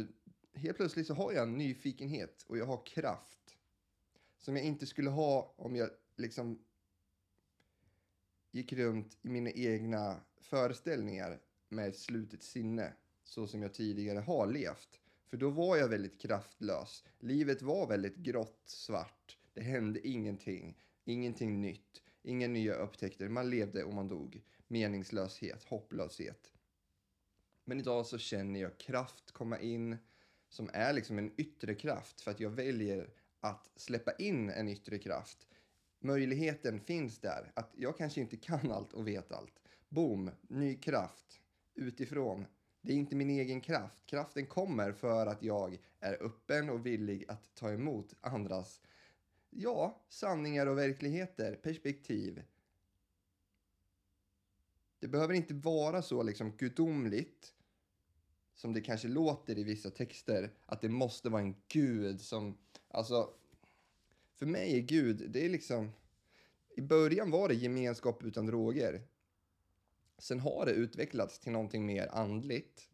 helt 0.55 0.77
plötsligt 0.77 1.07
så 1.07 1.15
har 1.15 1.33
jag 1.33 1.43
en 1.43 1.59
nyfikenhet 1.59 2.45
och 2.47 2.59
jag 2.59 2.67
har 2.67 2.87
kraft 2.87 3.57
som 4.39 4.57
jag 4.57 4.65
inte 4.65 4.87
skulle 4.87 5.11
ha 5.11 5.55
om 5.57 5.77
jag 5.77 5.91
liksom 6.17 6.65
gick 8.51 8.73
runt 8.73 9.19
i 9.23 9.29
mina 9.29 9.51
egna 9.51 10.21
föreställningar 10.41 11.41
med 11.69 11.89
ett 11.89 11.99
slutet 11.99 12.43
sinne 12.43 12.93
så 13.25 13.47
som 13.47 13.63
jag 13.63 13.75
tidigare 13.75 14.19
har 14.19 14.47
levt. 14.47 15.01
För 15.27 15.37
då 15.37 15.51
var 15.51 15.77
jag 15.77 15.89
väldigt 15.89 16.21
kraftlös. 16.21 17.05
Livet 17.19 17.63
var 17.63 17.87
väldigt 17.87 18.17
grått, 18.17 18.63
svart. 18.65 19.39
Det 19.53 19.63
hände 19.63 20.09
ingenting. 20.09 20.79
Ingenting 21.05 21.61
nytt. 21.61 22.02
Inga 22.23 22.49
nya 22.49 22.75
upptäckter. 22.75 23.29
Man 23.29 23.51
levde 23.51 23.85
och 23.85 23.95
man 23.95 24.09
dog. 24.09 24.43
Meningslöshet, 24.67 25.65
hopplöshet. 25.65 26.53
Men 27.65 27.81
idag 27.81 28.07
så 28.07 28.19
känner 28.19 28.61
jag 28.61 28.79
kraft 28.79 29.33
komma 29.33 29.59
in 29.59 29.97
som 30.49 30.71
är 30.73 30.93
liksom 30.93 31.19
en 31.19 31.33
yttre 31.37 31.75
kraft 31.75 32.21
för 32.21 32.31
att 32.31 32.41
jag 32.41 32.51
väljer 32.51 33.11
att 33.41 33.71
släppa 33.77 34.13
in 34.13 34.51
en 34.51 34.69
yttre 34.69 34.99
kraft. 34.99 35.47
Möjligheten 36.01 36.81
finns 36.81 37.19
där 37.19 37.53
att 37.55 37.73
jag 37.77 37.99
kanske 37.99 38.21
inte 38.21 38.37
kan 38.37 38.73
allt 38.73 38.93
och 38.93 39.09
vet 39.09 39.33
allt. 39.33 39.63
Boom, 39.89 40.31
ny 40.43 40.77
kraft 40.77 41.41
utifrån. 41.75 42.47
Det 42.81 42.93
är 42.93 42.97
inte 42.97 43.17
min 43.17 43.31
egen 43.31 43.61
kraft. 43.61 44.07
Kraften 44.07 44.47
kommer 44.47 44.93
för 44.93 45.27
att 45.27 45.43
jag 45.43 45.79
är 46.01 46.23
öppen 46.23 46.71
och 46.71 46.87
villig 46.87 47.25
att 47.29 47.55
ta 47.55 47.73
emot 47.73 48.15
andras, 48.21 48.81
ja, 49.55 50.03
sanningar 50.09 50.67
och 50.67 50.79
verkligheter, 50.79 51.55
perspektiv. 51.55 52.43
Det 54.99 55.09
behöver 55.09 55.35
inte 55.35 55.55
vara 55.55 56.03
så 56.03 56.23
liksom 56.23 56.57
gudomligt 56.57 57.55
som 58.55 58.73
det 58.73 58.81
kanske 58.81 59.09
låter 59.09 59.59
i 59.59 59.65
vissa 59.65 59.91
texter, 59.91 60.51
att 60.67 60.81
det 60.81 60.89
måste 60.89 61.29
vara 61.29 61.43
en 61.43 61.57
gud 61.69 62.21
som, 62.21 62.59
alltså, 62.89 63.35
för 64.35 64.47
mig 64.47 64.79
är 64.79 64.81
Gud, 64.81 65.31
det 65.31 65.45
är 65.45 65.49
liksom, 65.49 65.93
i 66.77 66.81
början 66.81 67.31
var 67.31 67.49
det 67.49 67.55
gemenskap 67.55 68.25
utan 68.25 68.47
droger. 68.47 69.03
Sen 70.19 70.41
har 70.41 70.67
det 70.67 70.73
utvecklats 70.73 71.39
till 71.39 71.53
någonting 71.53 71.87
mer 71.87 72.09
andligt 72.13 72.89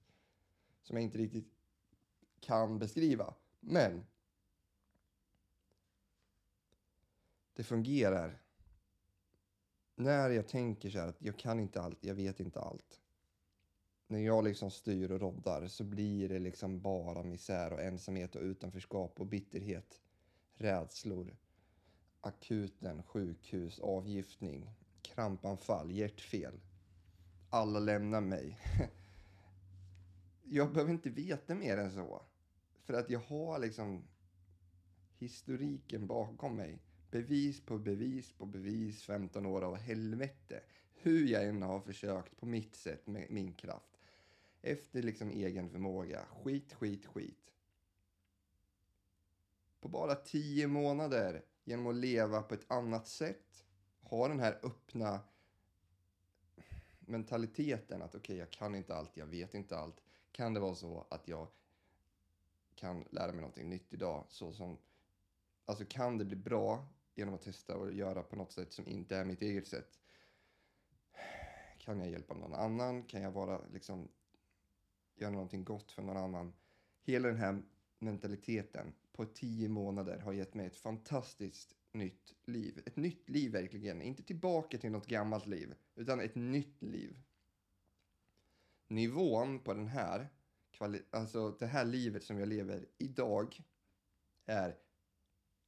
som 0.83 0.97
jag 0.97 1.05
inte 1.05 1.19
riktigt 1.19 1.53
kan 2.41 2.79
beskriva. 2.79 3.35
Men 3.61 4.07
det 7.59 7.65
fungerar 7.65 8.43
när 9.97 10.31
jag 10.31 10.49
tänker 10.49 10.91
så 10.91 10.99
här 10.99 11.09
att 11.09 11.23
jag 11.23 11.39
kan 11.39 11.61
inte 11.61 11.83
allt, 11.83 12.05
jag 12.05 12.15
vet 12.15 12.41
inte 12.41 12.61
allt. 12.61 13.01
När 14.07 14.19
jag 14.19 14.45
liksom 14.45 14.71
styr 14.71 15.11
och 15.11 15.21
roddar 15.21 15.67
så 15.67 15.85
blir 15.85 16.29
det 16.29 16.39
liksom 16.39 16.81
bara 16.81 17.23
misär 17.23 17.73
och 17.73 17.83
ensamhet 17.83 18.37
och 18.37 18.43
utanförskap 18.43 19.21
och 19.21 19.27
bitterhet, 19.27 20.01
rädslor, 20.55 21.37
akuten, 22.21 23.03
sjukhus, 23.03 23.79
avgiftning, 23.79 24.71
krampanfall, 25.03 25.91
hjärtfel 25.91 26.61
alla 27.51 27.79
lämnar 27.79 28.21
mig. 28.21 28.59
jag 30.45 30.73
behöver 30.73 30.93
inte 30.93 31.11
veta 31.11 31.55
mer 31.55 31.77
än 31.77 31.91
så. 31.91 32.23
För 32.85 32.95
att 32.95 33.11
jag 33.11 33.21
har 33.21 33.59
liksom 33.59 34.05
historiken 35.19 36.07
bakom 36.07 36.57
mig. 36.57 36.79
Bevis 37.11 37.61
på 37.61 37.79
bevis 37.79 38.33
på 38.33 38.47
bevis, 38.47 39.03
15 39.03 39.47
år 39.47 39.63
av 39.63 39.77
helvete. 39.77 40.63
Hur 40.95 41.27
jag 41.27 41.45
än 41.45 41.63
har 41.63 41.81
försökt 41.81 42.37
på 42.37 42.47
mitt 42.47 42.77
sätt 42.77 43.07
med 43.07 43.27
min 43.31 43.55
kraft. 43.55 43.99
Efter 44.63 45.03
liksom 45.03 45.31
egen 45.31 45.71
förmåga. 45.71 46.27
Skit, 46.43 46.73
skit, 46.73 47.07
skit. 47.07 47.53
På 49.81 49.89
bara 49.89 50.15
tio 50.15 50.67
månader, 50.67 51.43
genom 51.65 51.87
att 51.87 51.95
leva 51.95 52.43
på 52.43 52.55
ett 52.55 52.71
annat 52.71 53.09
sätt, 53.09 53.65
ha 54.01 54.29
den 54.29 54.41
här 54.41 54.59
öppna 54.63 55.21
mentaliteten 57.01 58.03
att 58.03 58.15
okej, 58.15 58.21
okay, 58.21 58.37
jag 58.37 58.51
kan 58.51 58.75
inte 58.75 58.95
allt, 58.95 59.17
jag 59.17 59.27
vet 59.27 59.55
inte 59.55 59.77
allt. 59.77 60.03
Kan 60.33 60.55
det 60.55 60.61
vara 60.61 60.75
så 60.75 61.07
att 61.11 61.29
jag 61.29 61.49
kan 62.75 63.05
lära 63.11 63.33
mig 63.33 63.41
någonting 63.41 63.69
nytt 63.69 63.93
idag? 63.93 64.25
Så 64.29 64.53
som, 64.53 64.79
alltså 65.65 65.85
kan 65.85 66.19
det 66.19 66.25
bli 66.25 66.37
bra 66.37 66.87
genom 67.19 67.35
att 67.35 67.43
testa 67.43 67.77
och 67.77 67.93
göra 67.93 68.23
på 68.23 68.37
något 68.37 68.53
sätt 68.53 68.73
som 68.73 68.89
inte 68.89 69.17
är 69.17 69.25
mitt 69.25 69.43
eget 69.43 69.67
sätt? 69.67 70.01
Kan 71.79 72.01
jag 72.01 72.11
hjälpa 72.11 72.35
någon 72.35 72.55
annan? 72.55 73.03
Kan 73.03 73.23
jag 73.23 73.31
vara 73.31 73.61
liksom 73.73 74.09
göra 75.17 75.31
någonting 75.31 75.65
gott 75.65 75.93
för 75.93 76.03
någon 76.03 76.17
annan? 76.17 76.53
Hela 77.03 77.29
den 77.29 77.37
här 77.37 77.63
mentaliteten 77.99 78.93
på 79.13 79.25
tio 79.25 79.69
månader 79.69 80.19
har 80.19 80.33
gett 80.33 80.55
mig 80.55 80.67
ett 80.67 80.77
fantastiskt 80.77 81.75
nytt 81.93 82.35
liv. 82.45 82.83
Ett 82.87 82.97
nytt 82.97 83.29
liv 83.29 83.53
verkligen. 83.53 84.03
Inte 84.03 84.23
tillbaka 84.23 84.79
till 84.79 84.91
något 84.91 85.07
gammalt 85.07 85.47
liv, 85.47 85.75
utan 85.95 86.21
ett 86.21 86.35
nytt 86.35 86.83
liv. 86.83 87.21
Nivån 88.89 89.59
på 89.59 89.75
den 89.75 89.87
här, 89.87 90.29
alltså 91.11 91.51
det 91.51 91.67
här 91.67 91.85
livet 91.85 92.25
som 92.25 92.39
jag 92.39 92.49
lever 92.49 92.87
idag 92.99 93.61
är, 94.47 94.77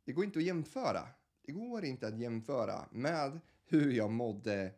det 0.05 0.13
går 0.13 0.25
inte 0.25 0.39
att 0.39 0.45
jämföra. 0.45 1.09
Det 1.43 1.53
går 1.53 1.85
inte 1.85 2.07
att 2.07 2.19
jämföra 2.19 2.89
med 2.91 3.41
hur 3.65 3.93
jag 3.93 4.11
mådde 4.11 4.75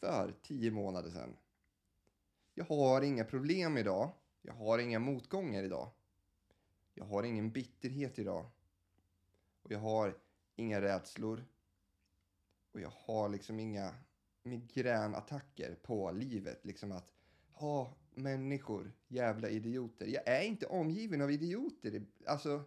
för 0.00 0.34
tio 0.42 0.70
månader 0.70 1.10
sedan. 1.10 1.36
Jag 2.54 2.64
har 2.64 3.02
inga 3.02 3.24
problem 3.24 3.78
idag. 3.78 4.12
Jag 4.42 4.54
har 4.54 4.78
inga 4.78 4.98
motgångar 4.98 5.62
idag. 5.62 5.90
Jag 6.94 7.04
har 7.04 7.22
ingen 7.22 7.50
bitterhet 7.50 8.18
idag. 8.18 8.46
Och 9.62 9.72
jag 9.72 9.78
har 9.78 10.18
inga 10.56 10.80
rädslor. 10.80 11.44
Och 12.72 12.80
jag 12.80 12.92
har 12.94 13.28
liksom 13.28 13.60
inga 13.60 13.94
migränattacker 14.42 15.74
på 15.74 16.10
livet. 16.10 16.64
Liksom 16.64 16.92
att, 16.92 17.12
ha 17.52 17.94
människor, 18.14 18.92
jävla 19.08 19.48
idioter. 19.48 20.06
Jag 20.06 20.28
är 20.28 20.42
inte 20.42 20.66
omgiven 20.66 21.22
av 21.22 21.30
idioter. 21.30 22.06
Alltså, 22.26 22.64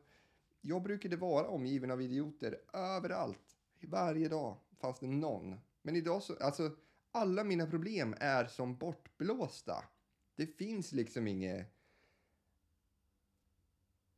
jag 0.65 0.83
brukade 0.83 1.15
vara 1.15 1.47
omgiven 1.47 1.91
av 1.91 2.01
idioter 2.01 2.61
överallt. 2.73 3.57
Varje 3.81 4.29
dag 4.29 4.57
fanns 4.77 4.99
det 4.99 5.07
någon. 5.07 5.59
Men 5.81 5.95
idag 5.95 6.23
så, 6.23 6.35
alltså, 6.35 6.71
alla 7.11 7.43
mina 7.43 7.67
problem 7.67 8.15
är 8.19 8.45
som 8.45 8.77
bortblåsta. 8.77 9.83
Det 10.35 10.45
finns 10.45 10.91
liksom 10.91 11.27
inget 11.27 11.67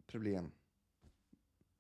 problem 0.08 0.52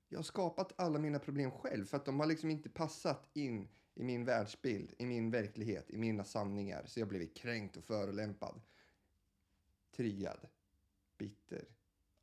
jag 0.10 0.20
har 0.20 0.24
skapat 0.24 0.74
alla 0.76 1.00
mina 1.00 1.20
problem 1.20 1.52
själv 1.52 1.86
för 1.86 1.98
att 1.98 2.06
de 2.06 2.20
har 2.20 2.28
liksom 2.28 2.50
inte 2.50 2.70
passat 2.70 3.30
in 3.34 3.68
i 3.94 4.04
min 4.04 4.26
världsbild, 4.26 4.94
i 4.98 5.06
min 5.06 5.32
verklighet, 5.32 5.90
i 5.90 5.98
mina 5.98 6.24
sanningar. 6.24 6.86
Så 6.86 7.00
jag 7.00 7.06
har 7.06 7.10
blivit 7.10 7.38
kränkt 7.38 7.78
och 7.78 7.84
förolämpad. 7.84 8.62
Triggad, 9.96 10.48
bitter, 11.18 11.66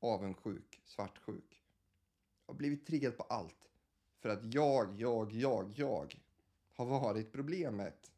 avundsjuk, 0.01 0.81
svartsjuk. 0.85 1.64
Har 2.47 2.55
blivit 2.55 2.87
triggad 2.87 3.17
på 3.17 3.23
allt. 3.23 3.71
För 4.21 4.29
att 4.29 4.55
jag, 4.55 5.01
jag, 5.01 5.33
jag, 5.33 5.73
jag 5.77 6.15
har 6.73 6.87
varit 6.87 7.33
problemet. 7.33 8.13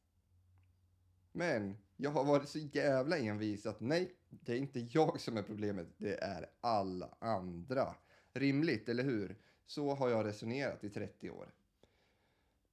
Men 1.32 1.76
jag 1.96 2.10
har 2.10 2.24
varit 2.24 2.48
så 2.48 2.58
jävla 2.58 3.18
envis 3.18 3.66
att 3.66 3.80
nej, 3.80 4.14
det 4.28 4.52
är 4.52 4.56
inte 4.56 4.80
jag 4.80 5.20
som 5.20 5.36
är 5.36 5.42
problemet, 5.42 5.88
det 5.96 6.14
är 6.14 6.46
alla 6.60 7.16
andra. 7.18 7.94
Rimligt, 8.32 8.88
eller 8.88 9.04
hur? 9.04 9.36
Så 9.66 9.94
har 9.94 10.08
jag 10.08 10.26
resonerat 10.26 10.84
i 10.84 10.90
30 10.90 11.30
år. 11.30 11.54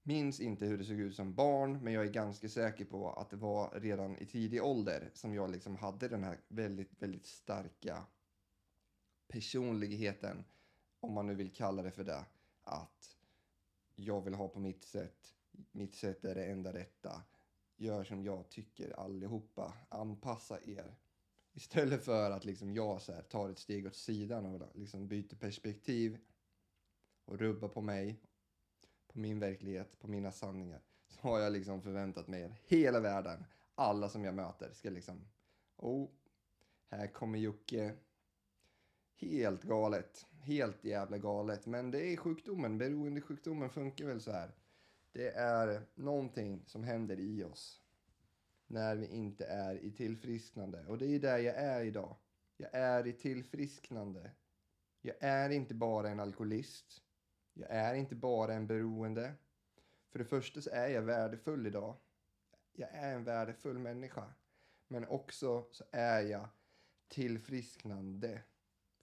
Minns 0.03 0.39
inte 0.39 0.65
hur 0.65 0.77
det 0.77 0.83
såg 0.83 0.99
ut 0.99 1.15
som 1.15 1.33
barn, 1.33 1.83
men 1.83 1.93
jag 1.93 2.05
är 2.05 2.11
ganska 2.11 2.49
säker 2.49 2.85
på 2.85 3.13
att 3.13 3.29
det 3.29 3.35
var 3.35 3.79
redan 3.79 4.17
i 4.17 4.25
tidig 4.25 4.63
ålder 4.63 5.09
som 5.13 5.33
jag 5.33 5.51
liksom 5.51 5.75
hade 5.75 6.07
den 6.07 6.23
här 6.23 6.37
väldigt, 6.47 6.91
väldigt 6.99 7.25
starka 7.25 8.05
personligheten, 9.27 10.43
om 11.03 11.13
man 11.13 11.27
nu 11.27 11.35
vill 11.35 11.53
kalla 11.53 11.83
det 11.83 11.91
för 11.91 12.03
det, 12.03 12.25
att 12.63 13.17
jag 13.95 14.21
vill 14.21 14.33
ha 14.33 14.47
på 14.47 14.59
mitt 14.59 14.83
sätt, 14.83 15.33
mitt 15.71 15.95
sätt 15.95 16.25
är 16.25 16.35
det 16.35 16.45
enda 16.45 16.73
rätta, 16.73 17.23
gör 17.75 18.03
som 18.03 18.23
jag 18.23 18.49
tycker 18.49 18.99
allihopa, 18.99 19.73
anpassa 19.89 20.59
er. 20.65 20.95
Istället 21.53 22.05
för 22.05 22.31
att 22.31 22.45
liksom 22.45 22.73
jag 22.73 23.01
så 23.01 23.13
här, 23.13 23.21
tar 23.21 23.49
ett 23.49 23.59
steg 23.59 23.87
åt 23.87 23.95
sidan 23.95 24.45
och 24.45 24.69
liksom 24.73 25.07
byter 25.07 25.35
perspektiv 25.35 26.17
och 27.25 27.39
rubbar 27.39 27.67
på 27.67 27.81
mig, 27.81 28.19
på 29.07 29.19
min 29.19 29.39
verklighet, 29.39 29.99
på 29.99 30.07
mina 30.07 30.31
sanningar. 30.31 30.81
Så 31.07 31.21
har 31.21 31.39
jag 31.39 31.53
liksom 31.53 31.81
förväntat 31.81 32.27
mig 32.27 32.43
att 32.43 32.51
hela 32.65 32.99
världen, 32.99 33.45
alla 33.75 34.09
som 34.09 34.25
jag 34.25 34.35
möter 34.35 34.73
ska 34.73 34.89
liksom, 34.89 35.27
oh, 35.77 36.09
här 36.89 37.07
kommer 37.07 37.39
Jocke. 37.39 37.95
Helt 39.23 39.63
galet, 39.63 40.25
helt 40.41 40.83
jävla 40.83 41.17
galet. 41.17 41.65
Men 41.65 41.91
det 41.91 42.13
är 42.13 42.17
sjukdomen, 42.17 42.77
beroendesjukdomen 42.77 43.69
funkar 43.69 44.05
väl 44.05 44.21
så 44.21 44.31
här. 44.31 44.51
Det 45.11 45.29
är 45.29 45.81
någonting 45.95 46.63
som 46.65 46.83
händer 46.83 47.19
i 47.19 47.43
oss 47.43 47.81
när 48.67 48.95
vi 48.95 49.07
inte 49.07 49.45
är 49.45 49.75
i 49.75 49.91
tillfrisknande. 49.91 50.85
Och 50.87 50.97
det 50.97 51.15
är 51.15 51.19
där 51.19 51.37
jag 51.37 51.55
är 51.55 51.83
idag. 51.83 52.15
Jag 52.57 52.73
är 52.73 53.07
i 53.07 53.13
tillfrisknande. 53.13 54.31
Jag 55.01 55.15
är 55.19 55.49
inte 55.49 55.73
bara 55.73 56.09
en 56.09 56.19
alkoholist. 56.19 57.03
Jag 57.53 57.69
är 57.69 57.93
inte 57.93 58.15
bara 58.15 58.53
en 58.53 58.67
beroende. 58.67 59.33
För 60.09 60.19
det 60.19 60.25
första 60.25 60.61
så 60.61 60.69
är 60.69 60.87
jag 60.87 61.01
värdefull 61.01 61.67
idag. 61.67 61.95
Jag 62.73 62.89
är 62.89 63.15
en 63.15 63.23
värdefull 63.23 63.79
människa. 63.79 64.33
Men 64.87 65.07
också 65.07 65.67
så 65.71 65.83
är 65.91 66.21
jag 66.21 66.47
tillfrisknande. 67.07 68.41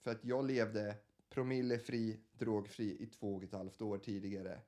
För 0.01 0.11
att 0.11 0.25
jag 0.25 0.45
levde 0.45 0.97
promillefri, 1.29 2.23
drogfri 2.31 3.03
i 3.03 3.05
två 3.05 3.35
och 3.35 3.43
ett 3.43 3.53
halvt 3.53 3.81
år 3.81 3.97
tidigare. 3.97 4.61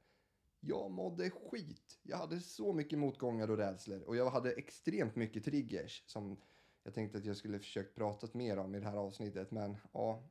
Jag 0.59 0.91
mådde 0.91 1.29
skit. 1.29 1.99
Jag 2.03 2.17
hade 2.17 2.39
så 2.39 2.73
mycket 2.73 2.99
motgångar 2.99 3.51
och 3.51 3.57
rädslor 3.57 4.01
och 4.01 4.15
jag 4.15 4.29
hade 4.29 4.51
extremt 4.51 5.15
mycket 5.15 5.45
triggers 5.45 6.03
som 6.07 6.41
jag 6.83 6.93
tänkte 6.93 7.17
att 7.17 7.25
jag 7.25 7.37
skulle 7.37 7.59
försökt 7.59 7.95
prata 7.95 8.27
mer 8.33 8.57
om 8.57 8.75
i 8.75 8.79
det 8.79 8.85
här 8.85 8.97
avsnittet. 8.97 9.51
Men 9.51 9.77
ja, 9.93 10.29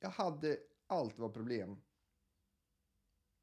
jag 0.00 0.10
hade 0.10 0.58
allt 0.86 1.18
var 1.18 1.28
problem. 1.28 1.76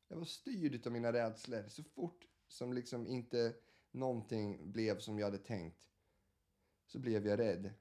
Jag 0.07 0.17
var 0.17 0.25
styrd 0.25 0.87
av 0.87 0.93
mina 0.93 1.13
rädslor. 1.13 1.67
Så 1.67 1.83
fort 1.83 2.27
som 2.47 2.73
liksom 2.73 3.07
inte 3.07 3.55
någonting 3.91 4.71
blev 4.71 4.99
som 4.99 5.19
jag 5.19 5.25
hade 5.25 5.37
tänkt 5.37 5.89
så 6.85 6.99
blev 6.99 7.27
jag 7.27 7.39
rädd. 7.39 7.73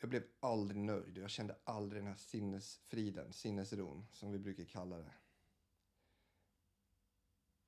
Jag 0.00 0.10
blev 0.10 0.22
aldrig 0.40 0.80
nöjd. 0.80 1.18
Jag 1.18 1.30
kände 1.30 1.56
aldrig 1.64 2.02
den 2.02 2.08
här 2.08 2.16
sinnesfriden, 2.16 3.32
sinnesron 3.32 4.06
som 4.12 4.32
vi 4.32 4.38
brukar 4.38 4.64
kalla 4.64 4.98
det. 4.98 5.12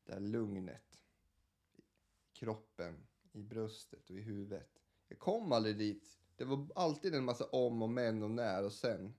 Det 0.04 0.12
här 0.12 0.20
lugnet 0.20 1.04
i 1.72 1.82
kroppen, 2.32 3.06
i 3.32 3.42
bröstet 3.42 4.10
och 4.10 4.16
i 4.16 4.20
huvudet. 4.20 4.82
Jag 5.08 5.18
kom 5.18 5.52
aldrig 5.52 5.78
dit. 5.78 6.18
Det 6.36 6.44
var 6.44 6.68
alltid 6.74 7.14
en 7.14 7.24
massa 7.24 7.44
om 7.44 7.82
och 7.82 7.90
men 7.90 8.22
och 8.22 8.30
när 8.30 8.64
och 8.64 8.72
sen. 8.72 9.14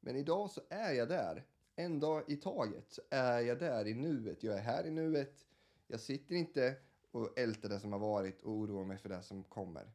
Men 0.00 0.16
idag 0.16 0.50
så 0.50 0.60
är 0.70 0.92
jag 0.92 1.08
där. 1.08 1.46
En 1.76 2.00
dag 2.00 2.30
i 2.30 2.36
taget 2.36 2.90
så 2.90 3.02
är 3.10 3.40
jag 3.40 3.58
där 3.58 3.86
i 3.86 3.94
nuet. 3.94 4.42
Jag 4.42 4.56
är 4.56 4.62
här 4.62 4.86
i 4.86 4.90
nuet. 4.90 5.46
Jag 5.86 6.00
sitter 6.00 6.34
inte 6.34 6.76
och 7.10 7.38
ältar 7.38 7.68
det 7.68 7.80
som 7.80 7.92
har 7.92 7.98
varit 7.98 8.42
och 8.42 8.52
oroar 8.52 8.84
mig 8.84 8.98
för 8.98 9.08
det 9.08 9.22
som 9.22 9.44
kommer. 9.44 9.92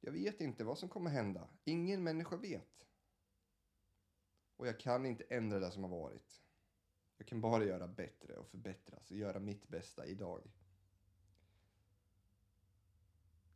Jag 0.00 0.12
vet 0.12 0.40
inte 0.40 0.64
vad 0.64 0.78
som 0.78 0.88
kommer 0.88 1.10
hända. 1.10 1.48
Ingen 1.64 2.02
människa 2.02 2.36
vet. 2.36 2.86
Och 4.56 4.66
jag 4.66 4.80
kan 4.80 5.06
inte 5.06 5.24
ändra 5.24 5.58
det 5.58 5.70
som 5.70 5.82
har 5.82 5.90
varit. 5.90 6.42
Jag 7.16 7.26
kan 7.26 7.40
bara 7.40 7.64
göra 7.64 7.88
bättre 7.88 8.36
och 8.36 8.48
förbättras 8.48 9.10
och 9.10 9.16
göra 9.16 9.38
mitt 9.38 9.68
bästa 9.68 10.06
idag. 10.06 10.42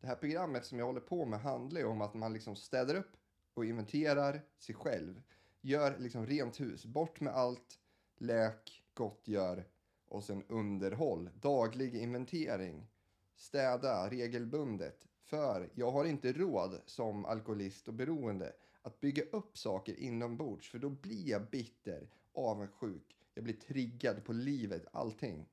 Det 0.00 0.06
här 0.06 0.16
programmet 0.16 0.66
som 0.66 0.78
jag 0.78 0.86
håller 0.86 1.00
på 1.00 1.26
med 1.26 1.40
handlar 1.40 1.80
ju 1.80 1.86
om 1.86 2.00
att 2.00 2.14
man 2.14 2.32
liksom 2.32 2.56
städar 2.56 2.94
upp 2.94 3.16
och 3.54 3.64
inventerar 3.64 4.42
sig 4.58 4.74
själv. 4.74 5.22
Gör 5.60 5.98
liksom 5.98 6.26
rent 6.26 6.60
hus, 6.60 6.84
bort 6.86 7.20
med 7.20 7.32
allt, 7.32 7.80
Läk, 8.16 8.84
gottgör 8.94 9.68
och 10.04 10.24
sen 10.24 10.44
underhåll. 10.48 11.30
Daglig 11.34 11.94
inventering. 11.94 12.88
Städa 13.34 14.10
regelbundet. 14.10 15.08
För 15.32 15.70
jag 15.74 15.90
har 15.90 16.04
inte 16.04 16.32
råd 16.32 16.80
som 16.86 17.24
alkoholist 17.24 17.88
och 17.88 17.94
beroende 17.94 18.52
att 18.82 19.00
bygga 19.00 19.22
upp 19.22 19.58
saker 19.58 19.94
inombords 19.94 20.70
för 20.70 20.78
då 20.78 20.90
blir 20.90 21.28
jag 21.28 21.50
bitter, 21.50 22.10
avundsjuk, 22.32 23.16
jag 23.34 23.44
blir 23.44 23.54
triggad 23.54 24.24
på 24.24 24.32
livet, 24.32 24.86
allting. 24.92 25.46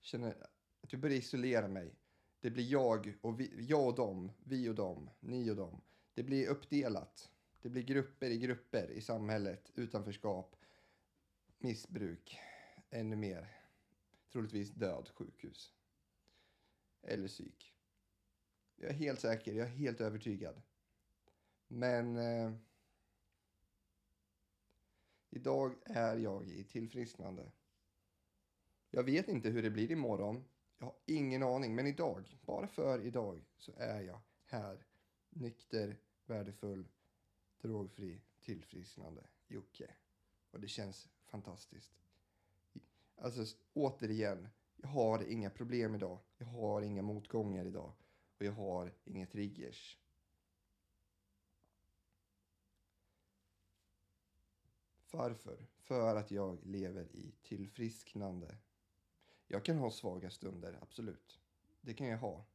Känner 0.00 0.46
att 0.80 0.92
jag 0.92 1.00
börjar 1.00 1.16
isolera 1.16 1.68
mig. 1.68 1.94
Det 2.40 2.50
blir 2.50 2.64
jag 2.64 3.18
och 3.20 3.40
vi, 3.40 3.66
jag 3.68 3.86
och 3.88 3.94
dem, 3.94 4.30
vi 4.44 4.68
och 4.68 4.74
dem, 4.74 5.10
ni 5.20 5.50
och 5.50 5.56
dem. 5.56 5.80
Det 6.14 6.22
blir 6.22 6.48
uppdelat. 6.48 7.30
Det 7.62 7.68
blir 7.68 7.82
grupper 7.82 8.30
i 8.30 8.38
grupper 8.38 8.90
i 8.90 9.00
samhället, 9.00 9.72
utanförskap, 9.74 10.56
missbruk, 11.58 12.38
ännu 12.90 13.16
mer. 13.16 13.56
Troligtvis 14.32 14.70
död, 14.70 15.10
sjukhus. 15.14 15.74
Eller 17.02 17.28
psyk. 17.28 17.74
Jag 18.82 18.90
är 18.90 18.94
helt 18.94 19.20
säker, 19.20 19.52
jag 19.52 19.66
är 19.66 19.70
helt 19.70 20.00
övertygad. 20.00 20.62
Men 21.68 22.16
eh, 22.16 22.52
idag 25.30 25.74
är 25.84 26.16
jag 26.16 26.46
i 26.48 26.64
tillfrisknande. 26.64 27.52
Jag 28.90 29.02
vet 29.02 29.28
inte 29.28 29.48
hur 29.50 29.62
det 29.62 29.70
blir 29.70 29.90
imorgon. 29.90 30.44
Jag 30.78 30.86
har 30.86 30.94
ingen 31.06 31.42
aning, 31.42 31.74
men 31.74 31.86
idag, 31.86 32.38
bara 32.46 32.66
för 32.66 33.06
idag, 33.06 33.44
så 33.56 33.72
är 33.76 34.00
jag 34.00 34.20
här. 34.44 34.86
Nykter, 35.30 35.96
värdefull, 36.26 36.88
drogfri, 37.60 38.20
tillfrisknande 38.40 39.26
Jocke. 39.48 39.94
Och 40.50 40.60
det 40.60 40.68
känns 40.68 41.08
fantastiskt. 41.26 41.92
Alltså 43.16 43.56
återigen, 43.72 44.48
jag 44.76 44.88
har 44.88 45.22
inga 45.22 45.50
problem 45.50 45.94
idag. 45.94 46.18
Jag 46.38 46.46
har 46.46 46.82
inga 46.82 47.02
motgångar 47.02 47.66
idag. 47.66 47.92
Och 48.40 48.46
jag 48.46 48.52
har 48.52 48.92
inga 49.04 49.26
triggers. 49.26 49.98
Varför? 55.10 55.66
För 55.78 56.16
att 56.16 56.30
jag 56.30 56.66
lever 56.66 57.04
i 57.16 57.34
tillfrisknande. 57.42 58.58
Jag 59.46 59.64
kan 59.64 59.78
ha 59.78 59.90
svaga 59.90 60.30
stunder, 60.30 60.78
absolut. 60.82 61.40
Det 61.80 61.94
kan 61.94 62.06
jag 62.06 62.18
ha. 62.18 62.46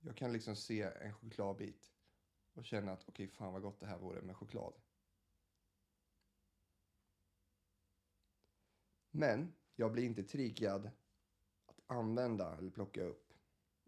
Jag 0.00 0.16
kan 0.16 0.32
liksom 0.32 0.56
se 0.56 0.82
en 0.82 1.14
chokladbit 1.14 1.92
och 2.54 2.64
känna 2.64 2.92
att 2.92 3.08
okej, 3.08 3.24
okay, 3.24 3.36
fan 3.36 3.52
vad 3.52 3.62
gott 3.62 3.80
det 3.80 3.86
här 3.86 3.98
vore 3.98 4.22
med 4.22 4.36
choklad. 4.36 4.74
Men 9.10 9.52
jag 9.74 9.92
blir 9.92 10.04
inte 10.04 10.22
triggad 10.22 10.90
använda 11.90 12.56
eller 12.56 12.70
plocka 12.70 13.02
upp 13.02 13.34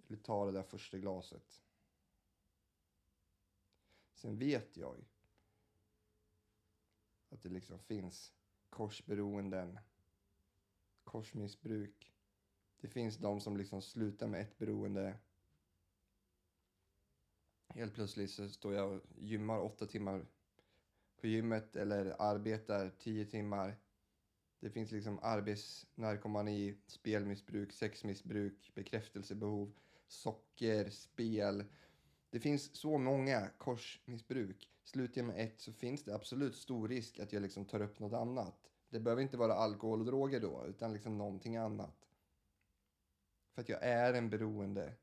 eller 0.07 0.19
ta 0.19 0.47
det 0.47 0.53
där 0.53 0.62
första 0.62 0.99
glaset. 0.99 1.62
Sen 4.15 4.38
vet 4.38 4.77
jag 4.77 5.05
att 7.29 7.43
det 7.43 7.49
liksom 7.49 7.79
finns 7.79 8.33
korsberoenden, 8.71 9.79
korsmissbruk. 11.05 12.12
Det 12.81 12.88
finns 12.88 13.17
de 13.17 13.41
som 13.41 13.57
liksom 13.57 13.83
slutar 13.83 14.27
med 14.27 14.41
ett 14.41 14.59
beroende. 14.59 15.19
Helt 17.69 17.95
plötsligt 17.95 18.31
så 18.31 18.49
står 18.49 18.75
jag 18.75 18.93
och 18.93 19.01
gymmar 19.19 19.61
åtta 19.61 19.87
timmar 19.87 20.27
på 21.17 21.27
gymmet 21.27 21.77
eller 21.77 22.23
arbetar 22.23 22.91
tio 22.91 23.27
timmar. 23.27 23.77
Det 24.62 24.70
finns 24.70 24.92
liksom 24.92 25.18
arbetsnarkomani, 25.22 26.75
spelmissbruk, 26.87 27.72
sexmissbruk, 27.72 28.70
bekräftelsebehov, 28.75 29.72
socker, 30.09 30.90
spel. 30.90 31.64
Det 32.31 32.40
finns 32.40 32.77
så 32.77 32.98
många 32.98 33.48
korsmissbruk 33.59 34.68
slutar 34.85 35.20
jag 35.20 35.27
med 35.27 35.44
ett 35.44 35.61
så 35.61 35.72
finns 35.72 36.05
det 36.05 36.14
absolut 36.14 36.57
stor 36.57 36.88
risk 36.88 37.18
att 37.18 37.33
jag 37.33 37.42
liksom 37.42 37.64
tar 37.64 37.83
upp 37.83 37.98
något 37.98 38.12
annat. 38.12 38.70
Det 38.88 39.01
behöver 39.01 39.22
inte 39.22 39.37
vara 39.37 39.55
alkohol 39.55 40.01
och 40.01 40.07
droger 40.07 40.40
då, 40.40 40.66
utan 40.66 40.92
liksom 40.92 41.18
någonting 41.18 41.57
annat. 41.57 42.09
För 43.55 43.62
att 43.62 43.68
jag 43.68 43.83
är 43.83 44.14
en 44.14 44.31
beroende. 44.31 44.94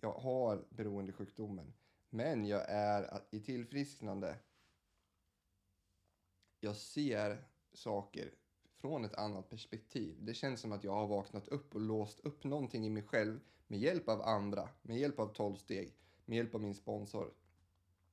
Jag 0.00 0.12
har 0.12 0.66
beroendesjukdomen. 0.70 1.74
Men 2.10 2.46
jag 2.46 2.64
är 2.68 3.22
i 3.30 3.40
tillfrisknande. 3.40 4.38
Jag 6.60 6.76
ser 6.76 7.44
saker 7.72 8.34
från 8.84 9.04
ett 9.04 9.14
annat 9.14 9.50
perspektiv. 9.50 10.16
Det 10.20 10.34
känns 10.34 10.60
som 10.60 10.72
att 10.72 10.84
jag 10.84 10.92
har 10.92 11.06
vaknat 11.06 11.48
upp 11.48 11.74
och 11.74 11.80
låst 11.80 12.20
upp 12.20 12.44
någonting 12.44 12.86
i 12.86 12.90
mig 12.90 13.02
själv 13.02 13.40
med 13.66 13.78
hjälp 13.78 14.08
av 14.08 14.22
andra, 14.22 14.68
med 14.82 14.98
hjälp 14.98 15.18
av 15.18 15.34
12 15.34 15.56
steg, 15.56 15.96
med 16.24 16.36
hjälp 16.36 16.54
av 16.54 16.60
min 16.60 16.74
sponsor, 16.74 17.34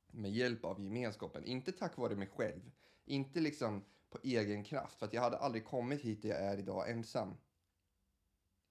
med 0.08 0.32
hjälp 0.32 0.66
av 0.66 0.82
gemenskapen. 0.82 1.44
Inte 1.44 1.72
tack 1.72 1.98
vare 1.98 2.16
mig 2.16 2.28
själv, 2.28 2.72
inte 3.06 3.40
liksom 3.40 3.84
på 4.10 4.20
egen 4.24 4.64
kraft, 4.64 5.00
för 5.00 5.06
att 5.06 5.14
jag 5.14 5.22
hade 5.22 5.38
aldrig 5.38 5.66
kommit 5.66 6.02
hit 6.02 6.22
där 6.22 6.30
jag 6.30 6.40
är 6.40 6.58
idag 6.58 6.90
ensam. 6.90 7.38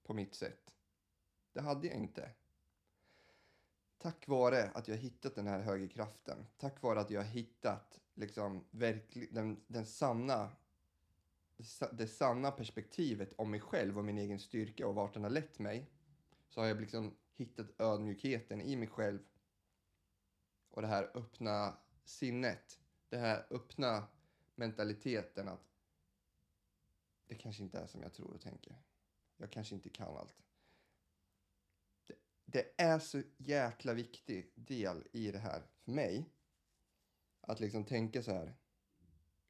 På 0.03 0.13
mitt 0.13 0.35
sätt. 0.35 0.75
Det 1.53 1.61
hade 1.61 1.87
jag 1.87 1.95
inte. 1.95 2.29
Tack 3.97 4.27
vare 4.27 4.69
att 4.73 4.87
jag 4.87 4.97
hittat 4.97 5.35
den 5.35 5.47
här 5.47 5.59
högerkraften, 5.59 6.47
tack 6.57 6.81
vare 6.81 6.99
att 6.99 7.11
jag 7.11 7.23
hittat 7.23 7.99
liksom 8.13 8.65
verklig, 8.71 9.33
den, 9.33 9.63
den 9.67 9.85
sanna 9.85 10.51
det 11.91 12.07
sanna 12.07 12.51
perspektivet 12.51 13.33
om 13.33 13.51
mig 13.51 13.59
själv 13.59 13.97
och 13.97 14.05
min 14.05 14.17
egen 14.17 14.39
styrka 14.39 14.87
och 14.87 14.95
vart 14.95 15.13
den 15.13 15.23
har 15.23 15.29
lett 15.29 15.59
mig 15.59 15.91
så 16.49 16.61
har 16.61 16.67
jag 16.67 16.81
liksom 16.81 17.17
hittat 17.35 17.81
ödmjukheten 17.81 18.61
i 18.61 18.75
mig 18.75 18.87
själv 18.87 19.19
och 20.69 20.81
det 20.81 20.87
här 20.87 21.11
öppna 21.17 21.77
sinnet, 22.03 22.79
det 23.09 23.17
här 23.17 23.47
öppna 23.49 24.07
mentaliteten 24.55 25.47
att 25.47 25.71
det 27.27 27.35
kanske 27.35 27.63
inte 27.63 27.79
är 27.79 27.87
som 27.87 28.01
jag 28.01 28.13
tror 28.13 28.33
och 28.33 28.41
tänker. 28.41 28.81
Jag 29.37 29.51
kanske 29.51 29.75
inte 29.75 29.89
kan 29.89 30.17
allt. 30.17 30.43
Det, 32.07 32.15
det 32.45 32.73
är 32.77 32.99
så 32.99 33.21
jäkla 33.37 33.93
viktig 33.93 34.51
del 34.55 35.07
i 35.11 35.31
det 35.31 35.39
här 35.39 35.63
för 35.79 35.91
mig. 35.91 36.29
Att 37.41 37.59
liksom 37.59 37.85
tänka 37.85 38.23
så 38.23 38.31
här. 38.31 38.55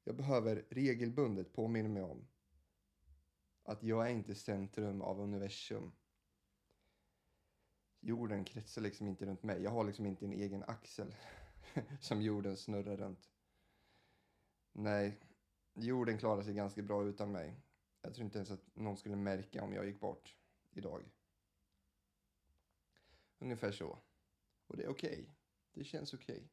Jag 0.03 0.15
behöver 0.15 0.65
regelbundet 0.69 1.53
påminna 1.53 1.89
mig 1.89 2.03
om 2.03 2.27
att 3.63 3.83
jag 3.83 4.07
är 4.07 4.11
inte 4.11 4.35
centrum 4.35 5.01
av 5.01 5.19
universum. 5.19 5.91
Jorden 7.99 8.45
kretsar 8.45 8.81
liksom 8.81 9.07
inte 9.07 9.25
runt 9.25 9.43
mig. 9.43 9.61
Jag 9.63 9.71
har 9.71 9.83
liksom 9.83 10.05
inte 10.05 10.25
en 10.25 10.33
egen 10.33 10.63
axel 10.63 11.15
som 12.01 12.21
jorden 12.21 12.57
snurrar 12.57 12.97
runt. 12.97 13.29
Nej, 14.71 15.19
jorden 15.73 16.17
klarar 16.17 16.43
sig 16.43 16.53
ganska 16.53 16.81
bra 16.81 17.05
utan 17.05 17.31
mig. 17.31 17.61
Jag 18.01 18.13
tror 18.13 18.25
inte 18.25 18.37
ens 18.37 18.51
att 18.51 18.75
någon 18.75 18.97
skulle 18.97 19.15
märka 19.15 19.63
om 19.63 19.73
jag 19.73 19.85
gick 19.85 19.99
bort 19.99 20.37
idag. 20.71 21.11
Ungefär 23.39 23.71
så. 23.71 23.99
Och 24.67 24.77
det 24.77 24.83
är 24.83 24.89
okej. 24.89 25.11
Okay. 25.11 25.25
Det 25.73 25.83
känns 25.83 26.13
okej. 26.13 26.35
Okay. 26.35 26.47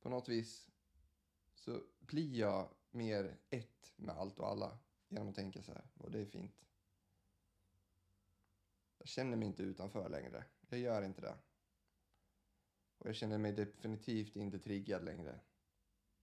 På 0.00 0.08
något 0.08 0.28
vis 0.28 0.70
så 1.54 1.82
blir 1.98 2.38
jag 2.38 2.68
mer 2.90 3.38
ett 3.50 3.92
med 3.96 4.14
allt 4.14 4.38
och 4.38 4.48
alla 4.48 4.78
genom 5.08 5.28
att 5.28 5.34
tänka 5.34 5.62
så 5.62 5.72
här. 5.72 5.84
Och 5.94 6.10
det 6.10 6.20
är 6.20 6.26
fint. 6.26 6.64
Jag 8.98 9.08
känner 9.08 9.36
mig 9.36 9.48
inte 9.48 9.62
utanför 9.62 10.08
längre. 10.08 10.44
Jag 10.68 10.80
gör 10.80 11.02
inte 11.02 11.20
det. 11.20 11.36
Och 12.98 13.08
jag 13.08 13.16
känner 13.16 13.38
mig 13.38 13.52
definitivt 13.52 14.36
inte 14.36 14.58
triggad 14.58 15.04
längre. 15.04 15.40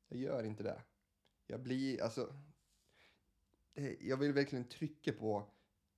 Jag 0.07 0.19
gör 0.19 0.43
inte 0.43 0.63
det. 0.63 0.81
Jag 1.47 1.59
blir, 1.59 2.01
alltså... 2.01 2.35
Jag 3.99 4.17
vill 4.17 4.33
verkligen 4.33 4.69
trycka 4.69 5.13
på 5.13 5.49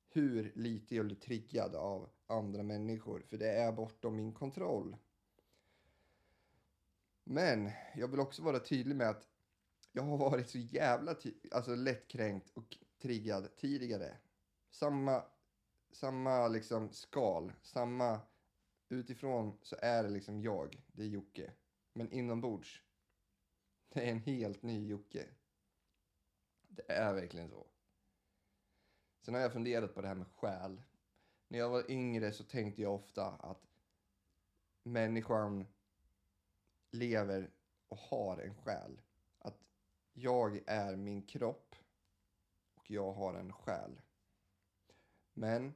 hur 0.10 0.52
lite 0.56 0.96
jag 0.96 1.06
blir 1.06 1.16
triggad 1.16 1.76
av 1.76 2.10
andra 2.28 2.64
människor. 2.64 3.22
För 3.22 3.38
det 3.38 3.52
är 3.52 3.72
bortom 3.72 4.16
min 4.16 4.34
kontroll. 4.34 4.98
Men 7.32 7.72
jag 7.96 8.08
vill 8.08 8.20
också 8.20 8.44
vara 8.44 8.60
tydlig 8.60 8.96
med 8.96 9.10
att 9.10 9.28
jag 9.92 10.04
har 10.04 10.18
varit 10.18 10.50
så 10.50 10.58
jävla 10.58 11.16
alltså 11.52 11.76
lättkränkt 11.76 12.50
och 12.50 12.78
triggad 13.02 13.56
tidigare. 13.58 14.18
Samma, 14.70 15.24
samma 15.92 16.48
liksom 16.48 16.90
skal, 16.92 17.54
samma 17.62 18.22
utifrån 18.90 19.58
så 19.62 19.76
är 19.82 20.04
det 20.04 20.10
liksom 20.10 20.42
jag, 20.42 20.84
det 20.88 21.04
är 21.04 21.08
Jocke. 21.08 21.52
Men 21.94 22.12
inombords, 22.12 22.84
det 23.90 24.08
är 24.08 24.12
en 24.12 24.20
helt 24.20 24.64
ny 24.64 24.88
Jocke. 24.88 25.26
Det 26.68 26.92
är 26.92 27.14
verkligen 27.14 27.50
så. 27.50 27.68
Sen 29.26 29.34
har 29.34 29.42
jag 29.42 29.54
funderat 29.54 29.96
på 29.96 30.02
det 30.02 30.08
här 30.08 30.16
med 30.16 30.28
själ. 30.28 30.82
När 31.48 31.60
jag 31.60 31.70
var 31.70 31.92
yngre 31.92 32.32
så 32.32 32.44
tänkte 32.44 32.82
jag 32.82 32.96
ofta 32.96 33.26
att 33.26 33.68
människan 34.84 35.66
lever 36.92 37.52
och 37.88 37.98
har 37.98 38.38
en 38.38 38.56
själ. 38.56 39.02
Att 39.38 39.60
jag 40.14 40.64
är 40.68 40.96
min 40.96 41.22
kropp 41.22 41.76
och 42.74 42.92
jag 42.92 43.14
har 43.14 43.34
en 43.34 43.54
själ. 43.54 44.02
Men 45.34 45.74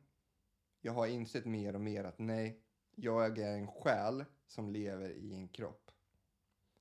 jag 0.82 0.94
har 0.94 1.08
insett 1.08 1.46
mer 1.46 1.76
och 1.76 1.82
mer 1.82 2.04
att 2.04 2.20
nej, 2.20 2.64
jag 2.96 3.40
är 3.40 3.58
en 3.58 3.68
själ 3.68 4.26
som 4.48 4.70
lever 4.70 5.10
i 5.10 5.34
en 5.34 5.48
kropp. 5.48 5.92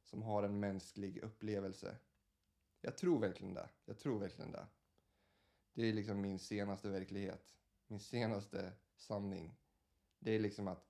Som 0.05 0.23
har 0.23 0.43
en 0.43 0.61
mänsklig 0.61 1.19
upplevelse. 1.19 1.97
Jag 2.81 2.99
tror 2.99 3.21
verkligen 3.21 3.55
det. 3.55 3.69
Jag 3.85 3.99
tror 3.99 4.19
verkligen 4.19 4.53
det. 4.53 4.67
Det 5.75 5.83
är 5.83 5.93
liksom 5.93 6.21
min 6.21 6.39
senaste 6.39 6.89
verklighet. 6.89 7.55
Min 7.87 8.01
senaste 8.01 8.73
sanning. 8.97 9.57
Det 10.19 10.31
är 10.33 10.39
liksom 10.39 10.69
att 10.69 10.87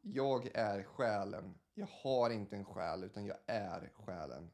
jag 0.00 0.50
är 0.54 0.82
själen. 0.82 1.58
Jag 1.74 1.86
har 1.86 2.30
inte 2.30 2.56
en 2.56 2.64
själ, 2.64 3.04
utan 3.04 3.26
jag 3.26 3.36
är 3.46 3.90
själen 3.94 4.50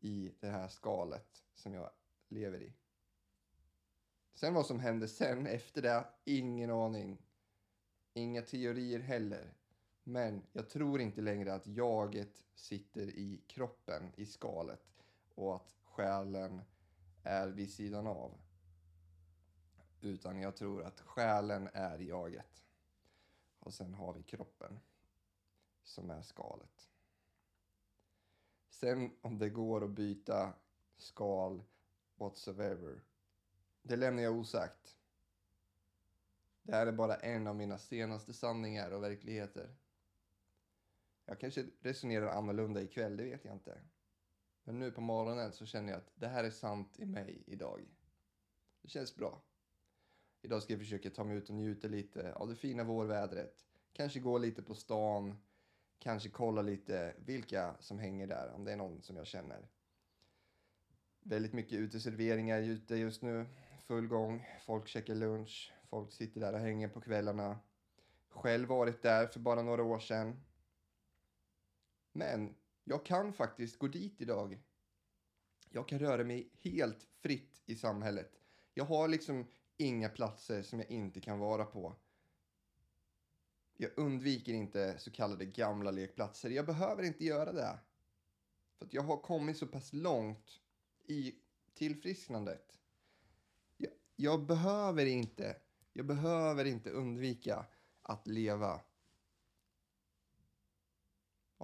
i 0.00 0.32
det 0.40 0.48
här 0.48 0.68
skalet 0.68 1.44
som 1.54 1.74
jag 1.74 1.90
lever 2.28 2.62
i. 2.62 2.72
Sen 4.34 4.54
vad 4.54 4.66
som 4.66 4.80
hände 4.80 5.08
sen 5.08 5.46
efter 5.46 5.82
det, 5.82 6.04
ingen 6.24 6.70
aning. 6.70 7.18
Inga 8.12 8.42
teorier 8.42 9.00
heller. 9.00 9.54
Men 10.02 10.42
jag 10.52 10.68
tror 10.68 11.00
inte 11.00 11.20
längre 11.20 11.54
att 11.54 11.66
jaget 11.66 12.44
sitter 12.54 13.06
i 13.06 13.42
kroppen, 13.46 14.12
i 14.16 14.26
skalet 14.26 14.94
och 15.34 15.56
att 15.56 15.74
själen 15.84 16.62
är 17.22 17.48
vid 17.48 17.72
sidan 17.72 18.06
av. 18.06 18.40
Utan 20.00 20.40
jag 20.40 20.56
tror 20.56 20.82
att 20.82 21.00
själen 21.00 21.68
är 21.72 21.98
jaget. 21.98 22.64
Och 23.58 23.74
sen 23.74 23.94
har 23.94 24.12
vi 24.12 24.22
kroppen 24.22 24.80
som 25.84 26.10
är 26.10 26.22
skalet. 26.22 26.90
Sen 28.70 29.16
om 29.20 29.38
det 29.38 29.50
går 29.50 29.84
att 29.84 29.90
byta 29.90 30.52
skal 30.96 31.62
whatsoever, 32.16 33.02
det 33.82 33.96
lämnar 33.96 34.22
jag 34.22 34.36
osagt. 34.36 34.96
Det 36.62 36.72
här 36.72 36.86
är 36.86 36.92
bara 36.92 37.16
en 37.16 37.46
av 37.46 37.56
mina 37.56 37.78
senaste 37.78 38.32
sanningar 38.32 38.90
och 38.90 39.02
verkligheter. 39.02 39.76
Jag 41.24 41.40
kanske 41.40 41.66
resonerar 41.80 42.26
annorlunda 42.26 42.82
ikväll, 42.82 43.16
det 43.16 43.24
vet 43.24 43.44
jag 43.44 43.54
inte. 43.54 43.80
Men 44.64 44.78
nu 44.78 44.90
på 44.90 45.00
morgonen 45.00 45.52
så 45.52 45.66
känner 45.66 45.92
jag 45.92 45.98
att 45.98 46.12
det 46.14 46.28
här 46.28 46.44
är 46.44 46.50
sant 46.50 46.98
i 46.98 47.06
mig 47.06 47.42
idag. 47.46 47.88
Det 48.82 48.88
känns 48.88 49.16
bra. 49.16 49.42
Idag 50.42 50.62
ska 50.62 50.72
jag 50.72 50.80
försöka 50.80 51.10
ta 51.10 51.24
mig 51.24 51.36
ut 51.36 51.48
och 51.48 51.54
njuta 51.54 51.88
lite 51.88 52.34
av 52.34 52.48
det 52.48 52.56
fina 52.56 52.84
vårvädret. 52.84 53.64
Kanske 53.92 54.20
gå 54.20 54.38
lite 54.38 54.62
på 54.62 54.74
stan. 54.74 55.36
Kanske 56.04 56.28
kolla 56.28 56.62
lite 56.62 57.14
vilka 57.18 57.74
som 57.80 57.98
hänger 57.98 58.26
där, 58.26 58.52
om 58.54 58.64
det 58.64 58.72
är 58.72 58.76
någon 58.76 59.02
som 59.02 59.16
jag 59.16 59.26
känner. 59.26 59.68
Väldigt 61.20 61.52
mycket 61.52 61.78
uteserveringar 61.78 62.60
ute 62.60 62.96
just 62.96 63.22
nu. 63.22 63.46
Full 63.86 64.06
gång. 64.06 64.46
Folk 64.66 64.88
käkar 64.88 65.14
lunch. 65.14 65.72
Folk 65.90 66.12
sitter 66.12 66.40
där 66.40 66.52
och 66.52 66.58
hänger 66.58 66.88
på 66.88 67.00
kvällarna. 67.00 67.58
Själv 68.28 68.68
varit 68.68 69.02
där 69.02 69.26
för 69.26 69.40
bara 69.40 69.62
några 69.62 69.82
år 69.82 69.98
sedan. 69.98 70.44
Men 72.12 72.54
jag 72.84 73.06
kan 73.06 73.32
faktiskt 73.32 73.78
gå 73.78 73.88
dit 73.88 74.20
idag. 74.20 74.62
Jag 75.70 75.88
kan 75.88 75.98
röra 75.98 76.24
mig 76.24 76.50
helt 76.60 77.06
fritt 77.22 77.62
i 77.66 77.76
samhället. 77.76 78.40
Jag 78.74 78.84
har 78.84 79.08
liksom 79.08 79.46
inga 79.76 80.08
platser 80.08 80.62
som 80.62 80.78
jag 80.78 80.90
inte 80.90 81.20
kan 81.20 81.38
vara 81.38 81.64
på. 81.64 81.96
Jag 83.76 83.90
undviker 83.96 84.52
inte 84.52 84.98
så 84.98 85.10
kallade 85.10 85.44
gamla 85.44 85.90
lekplatser. 85.90 86.50
Jag 86.50 86.66
behöver 86.66 87.02
inte 87.02 87.24
göra 87.24 87.52
det. 87.52 87.78
För 88.78 88.84
att 88.84 88.94
jag 88.94 89.02
har 89.02 89.16
kommit 89.16 89.56
så 89.56 89.66
pass 89.66 89.92
långt 89.92 90.60
i 91.04 91.34
tillfrisknandet. 91.74 92.78
Jag, 93.76 93.92
jag 94.16 94.46
behöver 94.46 95.06
inte, 95.06 95.56
jag 95.92 96.06
behöver 96.06 96.64
inte 96.64 96.90
undvika 96.90 97.66
att 98.02 98.26
leva 98.26 98.80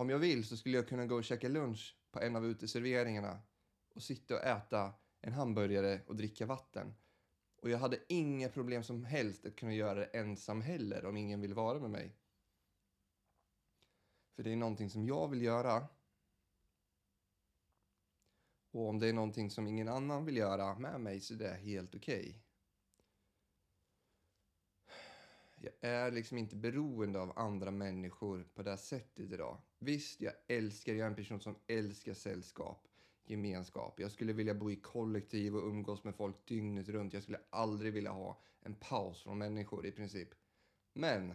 Om 0.00 0.10
jag 0.10 0.18
vill 0.18 0.44
så 0.44 0.56
skulle 0.56 0.76
jag 0.76 0.88
kunna 0.88 1.06
gå 1.06 1.14
och 1.14 1.24
käka 1.24 1.48
lunch 1.48 1.96
på 2.10 2.20
en 2.20 2.36
av 2.36 2.46
uteserveringarna 2.46 3.40
och 3.94 4.02
sitta 4.02 4.34
och 4.34 4.44
äta 4.44 4.92
en 5.20 5.32
hamburgare 5.32 6.00
och 6.06 6.16
dricka 6.16 6.46
vatten. 6.46 6.94
Och 7.60 7.70
jag 7.70 7.78
hade 7.78 8.00
inga 8.08 8.48
problem 8.48 8.84
som 8.84 9.04
helst 9.04 9.46
att 9.46 9.56
kunna 9.56 9.74
göra 9.74 9.94
det 9.94 10.04
ensam 10.04 10.62
heller 10.62 11.04
om 11.04 11.16
ingen 11.16 11.40
vill 11.40 11.54
vara 11.54 11.78
med 11.78 11.90
mig. 11.90 12.16
För 14.34 14.42
det 14.42 14.52
är 14.52 14.56
någonting 14.56 14.90
som 14.90 15.06
jag 15.06 15.28
vill 15.28 15.42
göra. 15.42 15.86
Och 18.70 18.88
om 18.88 18.98
det 18.98 19.08
är 19.08 19.12
någonting 19.12 19.50
som 19.50 19.66
ingen 19.66 19.88
annan 19.88 20.24
vill 20.24 20.36
göra 20.36 20.78
med 20.78 21.00
mig 21.00 21.20
så 21.20 21.34
är 21.34 21.38
det 21.38 21.54
helt 21.54 21.94
okej. 21.94 22.20
Okay. 22.20 22.40
Jag 25.60 25.90
är 25.90 26.10
liksom 26.10 26.38
inte 26.38 26.56
beroende 26.56 27.20
av 27.20 27.38
andra 27.38 27.70
människor 27.70 28.48
på 28.54 28.62
det 28.62 28.70
här 28.70 28.76
sättet 28.76 29.32
idag. 29.32 29.58
Visst, 29.78 30.20
jag 30.20 30.32
älskar, 30.46 30.92
jag 30.92 31.00
är 31.00 31.10
en 31.10 31.16
person 31.16 31.40
som 31.40 31.58
älskar 31.66 32.14
sällskap, 32.14 32.88
gemenskap. 33.30 34.00
Jag 34.00 34.12
skulle 34.12 34.32
vilja 34.32 34.54
bo 34.54 34.70
i 34.70 34.76
kollektiv 34.76 35.56
och 35.56 35.68
umgås 35.68 36.04
med 36.04 36.14
folk 36.14 36.46
dygnet 36.46 36.88
runt. 36.88 37.12
Jag 37.12 37.22
skulle 37.22 37.40
aldrig 37.50 37.92
vilja 37.92 38.10
ha 38.10 38.40
en 38.60 38.74
paus 38.74 39.22
från 39.22 39.38
människor 39.38 39.86
i 39.86 39.92
princip. 39.92 40.28
Men 40.92 41.34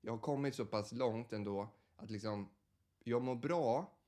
jag 0.00 0.12
har 0.12 0.18
kommit 0.18 0.54
så 0.54 0.66
pass 0.66 0.92
långt 0.92 1.32
ändå 1.32 1.68
att 1.96 2.10
liksom 2.10 2.48
jag 2.98 3.22
mår 3.22 3.34
bra 3.34 3.98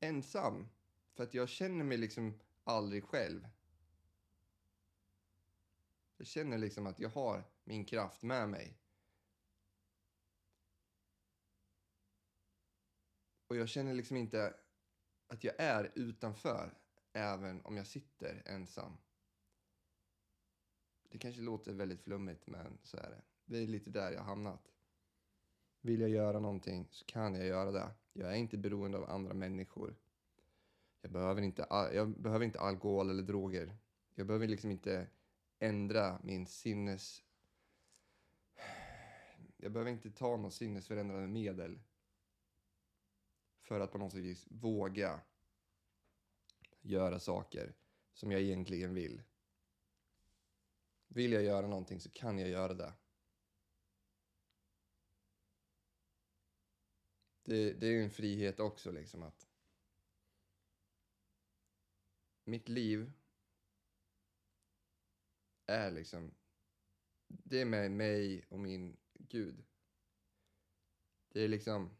ensam. 0.00 0.68
För 1.12 1.24
att 1.24 1.34
jag 1.34 1.48
känner 1.48 1.84
mig 1.84 1.98
liksom 1.98 2.38
aldrig 2.64 3.04
själv. 3.04 3.48
Jag 6.16 6.26
känner 6.26 6.58
liksom 6.58 6.86
att 6.86 7.00
jag 7.00 7.08
har 7.08 7.44
min 7.64 7.84
kraft 7.84 8.22
med 8.22 8.48
mig. 8.48 8.76
Och 13.46 13.56
jag 13.56 13.68
känner 13.68 13.94
liksom 13.94 14.16
inte 14.16 14.54
att 15.30 15.44
jag 15.44 15.54
är 15.58 15.92
utanför 15.94 16.74
även 17.12 17.60
om 17.60 17.76
jag 17.76 17.86
sitter 17.86 18.42
ensam. 18.46 18.96
Det 21.10 21.18
kanske 21.18 21.42
låter 21.42 21.72
väldigt 21.72 22.02
flummigt, 22.02 22.46
men 22.46 22.78
så 22.82 22.96
är 22.96 23.10
det. 23.10 23.22
Det 23.44 23.58
är 23.58 23.66
lite 23.66 23.90
där 23.90 24.12
jag 24.12 24.18
har 24.18 24.26
hamnat. 24.26 24.72
Vill 25.80 26.00
jag 26.00 26.10
göra 26.10 26.40
någonting 26.40 26.88
så 26.90 27.04
kan 27.04 27.34
jag 27.34 27.46
göra 27.46 27.70
det. 27.70 27.90
Jag 28.12 28.30
är 28.30 28.36
inte 28.36 28.58
beroende 28.58 28.98
av 28.98 29.10
andra 29.10 29.34
människor. 29.34 29.96
Jag 31.00 31.12
behöver 31.12 31.42
inte, 31.42 31.66
jag 31.70 32.20
behöver 32.20 32.44
inte 32.44 32.60
alkohol 32.60 33.10
eller 33.10 33.22
droger. 33.22 33.76
Jag 34.14 34.26
behöver 34.26 34.48
liksom 34.48 34.70
inte 34.70 35.06
ändra 35.58 36.20
min 36.22 36.46
sinnes... 36.46 37.22
Jag 39.56 39.72
behöver 39.72 39.90
inte 39.90 40.10
ta 40.10 40.36
något 40.36 40.54
sinnesförändrande 40.54 41.28
medel 41.28 41.80
för 43.70 43.80
att 43.80 43.92
på 43.92 43.98
något 43.98 44.14
vis 44.14 44.46
våga 44.50 45.20
göra 46.80 47.20
saker 47.20 47.74
som 48.12 48.32
jag 48.32 48.40
egentligen 48.40 48.94
vill. 48.94 49.22
Vill 51.08 51.32
jag 51.32 51.42
göra 51.42 51.66
någonting 51.66 52.00
så 52.00 52.10
kan 52.10 52.38
jag 52.38 52.48
göra 52.48 52.74
det. 52.74 52.92
Det, 57.42 57.72
det 57.72 57.86
är 57.86 58.02
en 58.02 58.10
frihet 58.10 58.60
också 58.60 58.90
liksom 58.90 59.22
att 59.22 59.48
mitt 62.44 62.68
liv 62.68 63.12
är 65.66 65.90
liksom, 65.90 66.34
det 67.26 67.60
är 67.60 67.64
med 67.64 67.90
mig 67.90 68.46
och 68.48 68.58
min 68.58 68.96
Gud. 69.14 69.64
Det 71.28 71.40
är 71.40 71.48
liksom, 71.48 71.99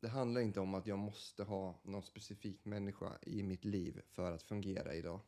det 0.00 0.08
handlar 0.08 0.40
inte 0.40 0.60
om 0.60 0.74
att 0.74 0.86
jag 0.86 0.98
måste 0.98 1.44
ha 1.44 1.80
någon 1.82 2.02
specifik 2.02 2.64
människa 2.64 3.18
i 3.22 3.42
mitt 3.42 3.64
liv 3.64 4.02
för 4.06 4.32
att 4.32 4.42
fungera 4.42 4.94
idag. 4.94 5.20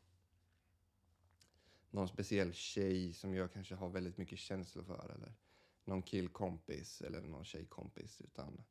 Någon 1.90 2.08
speciell 2.08 2.52
tjej 2.52 3.12
som 3.12 3.34
jag 3.34 3.52
kanske 3.52 3.74
har 3.74 3.88
väldigt 3.88 4.16
mycket 4.16 4.38
känslor 4.38 4.84
för 4.84 5.14
eller 5.14 5.32
någon 5.84 6.02
killkompis 6.02 7.00
eller 7.00 7.20
någon 7.20 7.44
tjejkompis 7.44 8.20
utan 8.20 8.64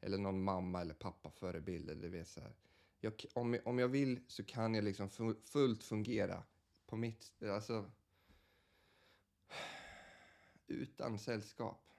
eller 0.00 0.18
någon 0.18 0.42
mamma 0.42 0.80
eller 0.80 0.94
pappa 0.94 1.30
förebild 1.30 1.90
eller 1.90 2.08
vet 2.08 2.28
så 2.28 2.40
här. 2.40 2.56
Jag, 3.00 3.24
om, 3.34 3.58
om 3.64 3.78
jag 3.78 3.88
vill 3.88 4.20
så 4.26 4.44
kan 4.44 4.74
jag 4.74 4.84
liksom 4.84 5.34
fullt 5.44 5.84
fungera 5.84 6.42
på 6.86 6.96
mitt, 6.96 7.42
alltså 7.42 7.90
utan 10.66 11.18
sällskap. 11.18 11.92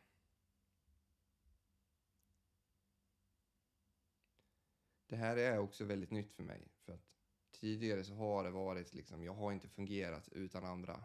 Det 5.07 5.15
här 5.15 5.37
är 5.37 5.59
också 5.59 5.85
väldigt 5.85 6.11
nytt 6.11 6.33
för 6.33 6.43
mig. 6.43 6.67
För 6.85 6.93
att 6.93 7.07
tidigare 7.51 8.03
så 8.03 8.13
har 8.13 8.43
det 8.43 8.51
varit 8.51 8.93
liksom, 8.93 9.23
jag 9.23 9.33
har 9.33 9.51
inte 9.51 9.67
fungerat 9.67 10.29
utan 10.29 10.65
andra. 10.65 11.03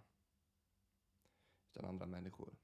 Utan 1.71 1.85
andra 1.85 2.07
människor. 2.07 2.57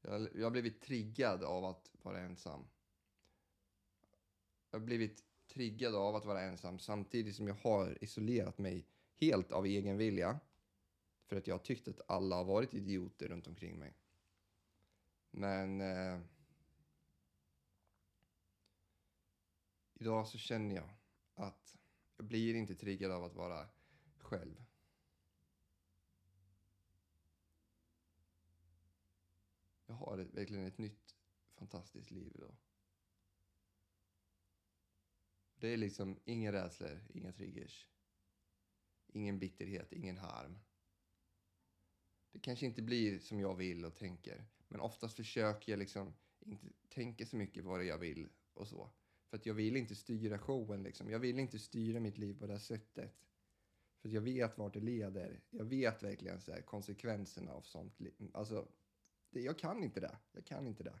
Jag, 0.00 0.28
jag 0.34 0.46
har 0.46 0.50
blivit 0.50 0.80
triggad 0.80 1.44
av 1.44 1.64
att 1.64 1.90
vara 1.92 2.20
ensam. 2.20 2.68
Jag 4.70 4.78
har 4.78 4.86
blivit 4.86 5.24
triggad 5.46 5.94
av 5.94 6.16
att 6.16 6.24
vara 6.24 6.42
ensam 6.42 6.78
samtidigt 6.78 7.36
som 7.36 7.48
jag 7.48 7.54
har 7.54 8.04
isolerat 8.04 8.58
mig 8.58 8.86
helt 9.14 9.52
av 9.52 9.66
egen 9.66 9.96
vilja. 9.96 10.40
För 11.26 11.36
att 11.36 11.46
jag 11.46 11.54
har 11.54 11.64
tyckt 11.64 11.88
att 11.88 12.10
alla 12.10 12.36
har 12.36 12.44
varit 12.44 12.74
idioter 12.74 13.28
runt 13.28 13.46
omkring 13.46 13.78
mig. 13.78 13.94
Men 15.30 15.80
eh, 15.80 16.20
idag 20.00 20.28
så 20.28 20.38
känner 20.38 20.74
jag 20.74 20.90
att 21.34 21.76
jag 22.16 22.26
blir 22.26 22.54
inte 22.54 22.74
triggad 22.74 23.10
av 23.10 23.24
att 23.24 23.34
vara 23.34 23.68
själv. 24.18 24.64
Jag 29.86 29.94
har 29.94 30.18
ett, 30.18 30.34
verkligen 30.34 30.66
ett 30.66 30.78
nytt 30.78 31.16
fantastiskt 31.54 32.10
liv 32.10 32.32
idag. 32.34 32.56
Det 35.58 35.68
är 35.68 35.76
liksom 35.76 36.20
inga 36.24 36.52
rädslor, 36.52 37.04
inga 37.14 37.32
triggers. 37.32 37.88
Ingen 39.06 39.38
bitterhet, 39.38 39.92
ingen 39.92 40.18
harm. 40.18 40.58
Det 42.32 42.38
kanske 42.38 42.66
inte 42.66 42.82
blir 42.82 43.18
som 43.18 43.40
jag 43.40 43.54
vill 43.54 43.84
och 43.84 43.94
tänker. 43.94 44.46
Men 44.68 44.80
oftast 44.80 45.16
försöker 45.16 45.72
jag 45.72 45.78
liksom 45.78 46.14
inte 46.40 46.66
tänka 46.88 47.26
så 47.26 47.36
mycket 47.36 47.64
på 47.64 47.70
vad 47.70 47.84
jag 47.84 47.98
vill 47.98 48.28
och 48.52 48.68
så. 48.68 48.90
För 49.30 49.36
att 49.36 49.46
jag 49.46 49.54
vill 49.54 49.76
inte 49.76 49.94
styra 49.94 50.38
showen 50.38 50.82
liksom. 50.82 51.10
Jag 51.10 51.18
vill 51.18 51.38
inte 51.38 51.58
styra 51.58 52.00
mitt 52.00 52.18
liv 52.18 52.38
på 52.38 52.46
det 52.46 52.52
här 52.52 52.60
sättet. 52.60 53.14
För 54.00 54.08
att 54.08 54.14
jag 54.14 54.20
vet 54.20 54.58
vart 54.58 54.74
det 54.74 54.80
leder. 54.80 55.40
Jag 55.50 55.64
vet 55.64 56.02
verkligen 56.02 56.40
så 56.40 56.52
här, 56.52 56.62
konsekvenserna 56.62 57.52
av 57.52 57.62
sånt. 57.62 57.98
Alltså, 58.32 58.68
det, 59.30 59.40
jag 59.40 59.58
kan 59.58 59.84
inte 59.84 60.00
det. 60.00 60.18
Jag 60.32 60.44
kan 60.44 60.66
inte 60.66 60.84
det. 60.84 60.98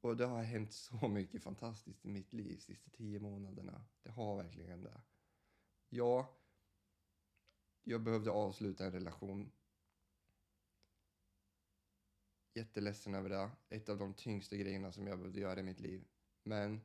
Och 0.00 0.16
det 0.16 0.26
har 0.26 0.42
hänt 0.42 0.72
så 0.72 1.08
mycket 1.08 1.42
fantastiskt 1.42 2.04
i 2.04 2.08
mitt 2.08 2.32
liv 2.32 2.54
de 2.54 2.60
sista 2.60 2.90
tio 2.90 3.20
månaderna. 3.20 3.84
Det 4.02 4.10
har 4.10 4.36
verkligen 4.36 4.82
det. 4.82 5.00
Ja, 5.88 6.38
jag 7.84 8.02
behövde 8.02 8.30
avsluta 8.30 8.84
en 8.84 8.92
relation. 8.92 9.52
Jätteledsen 12.54 13.14
över 13.14 13.28
det. 13.28 13.50
Ett 13.68 13.88
av 13.88 13.98
de 13.98 14.14
tyngsta 14.14 14.56
grejerna 14.56 14.92
som 14.92 15.06
jag 15.06 15.18
behövde 15.18 15.40
göra 15.40 15.60
i 15.60 15.62
mitt 15.62 15.80
liv. 15.80 16.04
Men 16.42 16.80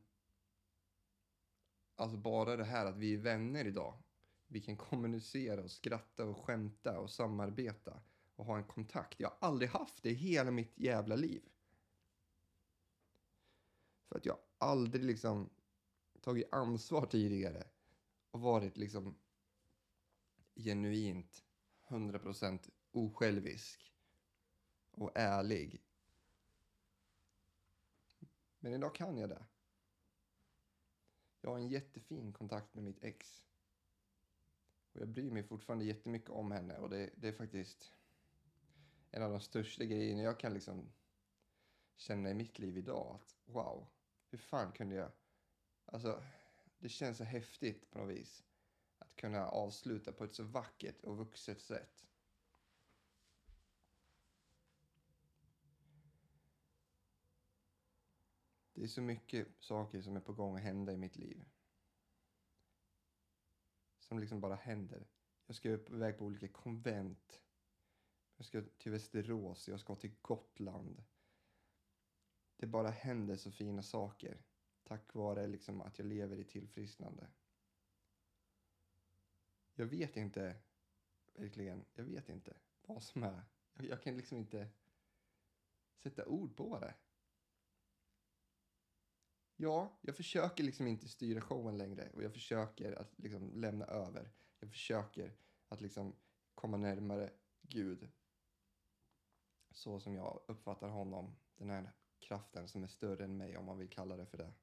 alltså 1.96 2.18
bara 2.18 2.56
det 2.56 2.64
här 2.64 2.86
att 2.86 2.98
vi 2.98 3.14
är 3.14 3.18
vänner 3.18 3.66
idag 3.66 4.04
vi 4.52 4.62
kan 4.62 4.78
kommunicera 4.78 5.64
och 5.64 5.72
skratta 5.72 6.26
och 6.26 6.38
skämta 6.38 7.00
och 7.00 7.10
samarbeta 7.10 8.02
och 8.36 8.46
ha 8.46 8.58
en 8.58 8.64
kontakt. 8.64 9.20
Jag 9.20 9.30
har 9.30 9.38
aldrig 9.48 9.70
haft 9.70 10.04
det 10.04 10.10
i 10.10 10.14
hela 10.14 10.52
mitt 10.52 10.80
jävla 10.80 11.16
liv. 11.16 11.42
För 14.08 14.18
att 14.18 14.26
jag 14.26 14.38
aldrig 14.58 15.04
liksom 15.04 15.50
tagit 16.22 16.54
ansvar 16.54 17.06
tidigare 17.06 17.68
och 18.32 18.42
varit 18.42 18.78
liksom 18.78 19.16
genuint 20.56 21.44
100% 21.88 22.70
osjälvisk 22.92 23.94
och 25.00 25.12
ärlig. 25.16 25.82
Men 28.60 28.74
idag 28.74 28.96
kan 28.96 29.18
jag 29.18 29.30
det. 29.30 29.46
Jag 31.42 31.50
har 31.50 31.58
en 31.58 31.68
jättefin 31.68 32.34
kontakt 32.34 32.74
med 32.74 32.84
mitt 32.84 33.04
ex. 33.04 33.44
Och 34.94 35.02
jag 35.02 35.08
bryr 35.08 35.32
mig 35.32 35.44
fortfarande 35.44 35.86
jättemycket 35.86 36.30
om 36.30 36.52
henne 36.52 36.78
och 36.78 36.90
det, 36.90 37.10
det 37.16 37.28
är 37.28 37.34
faktiskt 37.34 37.94
en 39.12 39.24
av 39.24 39.32
de 39.32 39.40
största 39.40 39.86
grejerna 39.86 40.22
jag 40.22 40.40
kan 40.40 40.54
liksom 40.54 40.92
känna 41.96 42.30
i 42.30 42.34
mitt 42.34 42.60
liv 42.60 42.78
idag. 42.78 43.16
Att 43.16 43.36
wow, 43.46 43.88
hur 44.30 44.38
fan 44.38 44.72
kunde 44.72 44.96
jag... 44.96 45.12
Alltså, 45.86 46.24
det 46.80 46.90
känns 46.90 47.18
så 47.18 47.24
häftigt 47.24 47.92
på 47.92 48.00
något 48.00 48.10
vis. 48.10 48.44
Att 48.98 49.16
kunna 49.16 49.48
avsluta 49.48 50.12
på 50.12 50.24
ett 50.24 50.34
så 50.34 50.44
vackert 50.44 51.04
och 51.04 51.18
vuxet 51.18 51.62
sätt. 51.62 52.09
Det 58.80 58.86
är 58.86 58.88
så 58.88 59.02
mycket 59.02 59.48
saker 59.60 60.02
som 60.02 60.16
är 60.16 60.22
på 60.22 60.34
gång 60.34 60.56
att 60.56 60.62
hända 60.62 60.94
i 60.94 60.98
mitt 60.98 61.16
liv. 61.16 61.46
Som 64.00 64.20
liksom 64.20 64.42
bara 64.42 64.56
händer. 64.56 65.08
Jag 65.46 65.56
ska 65.56 65.70
iväg 65.70 66.18
på 66.18 66.26
olika 66.26 66.48
konvent. 66.48 67.44
Jag 68.36 68.46
ska 68.46 68.62
till 68.78 68.92
Västerås, 68.92 69.68
jag 69.68 69.80
ska 69.80 69.96
till 69.96 70.16
Gotland. 70.22 71.04
Det 72.58 72.68
bara 72.68 72.90
händer 72.90 73.38
så 73.38 73.52
fina 73.52 73.84
saker. 73.84 74.42
Tack 74.84 75.14
vare 75.14 75.48
liksom 75.48 75.82
att 75.82 76.00
jag 76.00 76.08
lever 76.08 76.38
i 76.38 76.44
tillfrisknande. 76.44 77.28
Jag 79.74 79.86
vet 79.86 80.18
inte, 80.18 80.56
verkligen, 81.34 81.86
jag 81.94 82.04
vet 82.04 82.30
inte 82.30 82.58
vad 82.82 83.04
som 83.04 83.24
är. 83.24 83.44
Jag, 83.74 83.86
jag 83.86 84.02
kan 84.02 84.18
liksom 84.18 84.38
inte 84.38 84.70
sätta 85.98 86.26
ord 86.26 86.56
på 86.58 86.80
det. 86.80 86.96
Ja, 89.62 89.98
jag 90.02 90.16
försöker 90.16 90.64
liksom 90.64 90.88
inte 90.88 91.08
styra 91.08 91.42
showen 91.42 91.78
längre 91.78 92.10
och 92.14 92.24
jag 92.24 92.34
försöker 92.34 93.00
att 93.00 93.20
liksom 93.20 93.52
lämna 93.56 93.86
över. 93.86 94.32
Jag 94.60 94.70
försöker 94.70 95.34
att 95.68 95.82
liksom 95.82 96.16
komma 96.56 96.78
närmare 96.78 97.34
Gud. 97.62 98.10
Så 99.72 100.00
som 100.00 100.16
jag 100.16 100.40
uppfattar 100.48 100.90
honom, 100.90 101.36
den 101.58 101.70
här 101.70 101.92
kraften 102.20 102.68
som 102.68 102.84
är 102.84 102.88
större 102.88 103.24
än 103.24 103.38
mig 103.38 103.58
om 103.58 103.66
man 103.66 103.78
vill 103.78 103.90
kalla 103.90 104.18
det 104.18 104.26
för 104.26 104.38
det. 104.38 104.54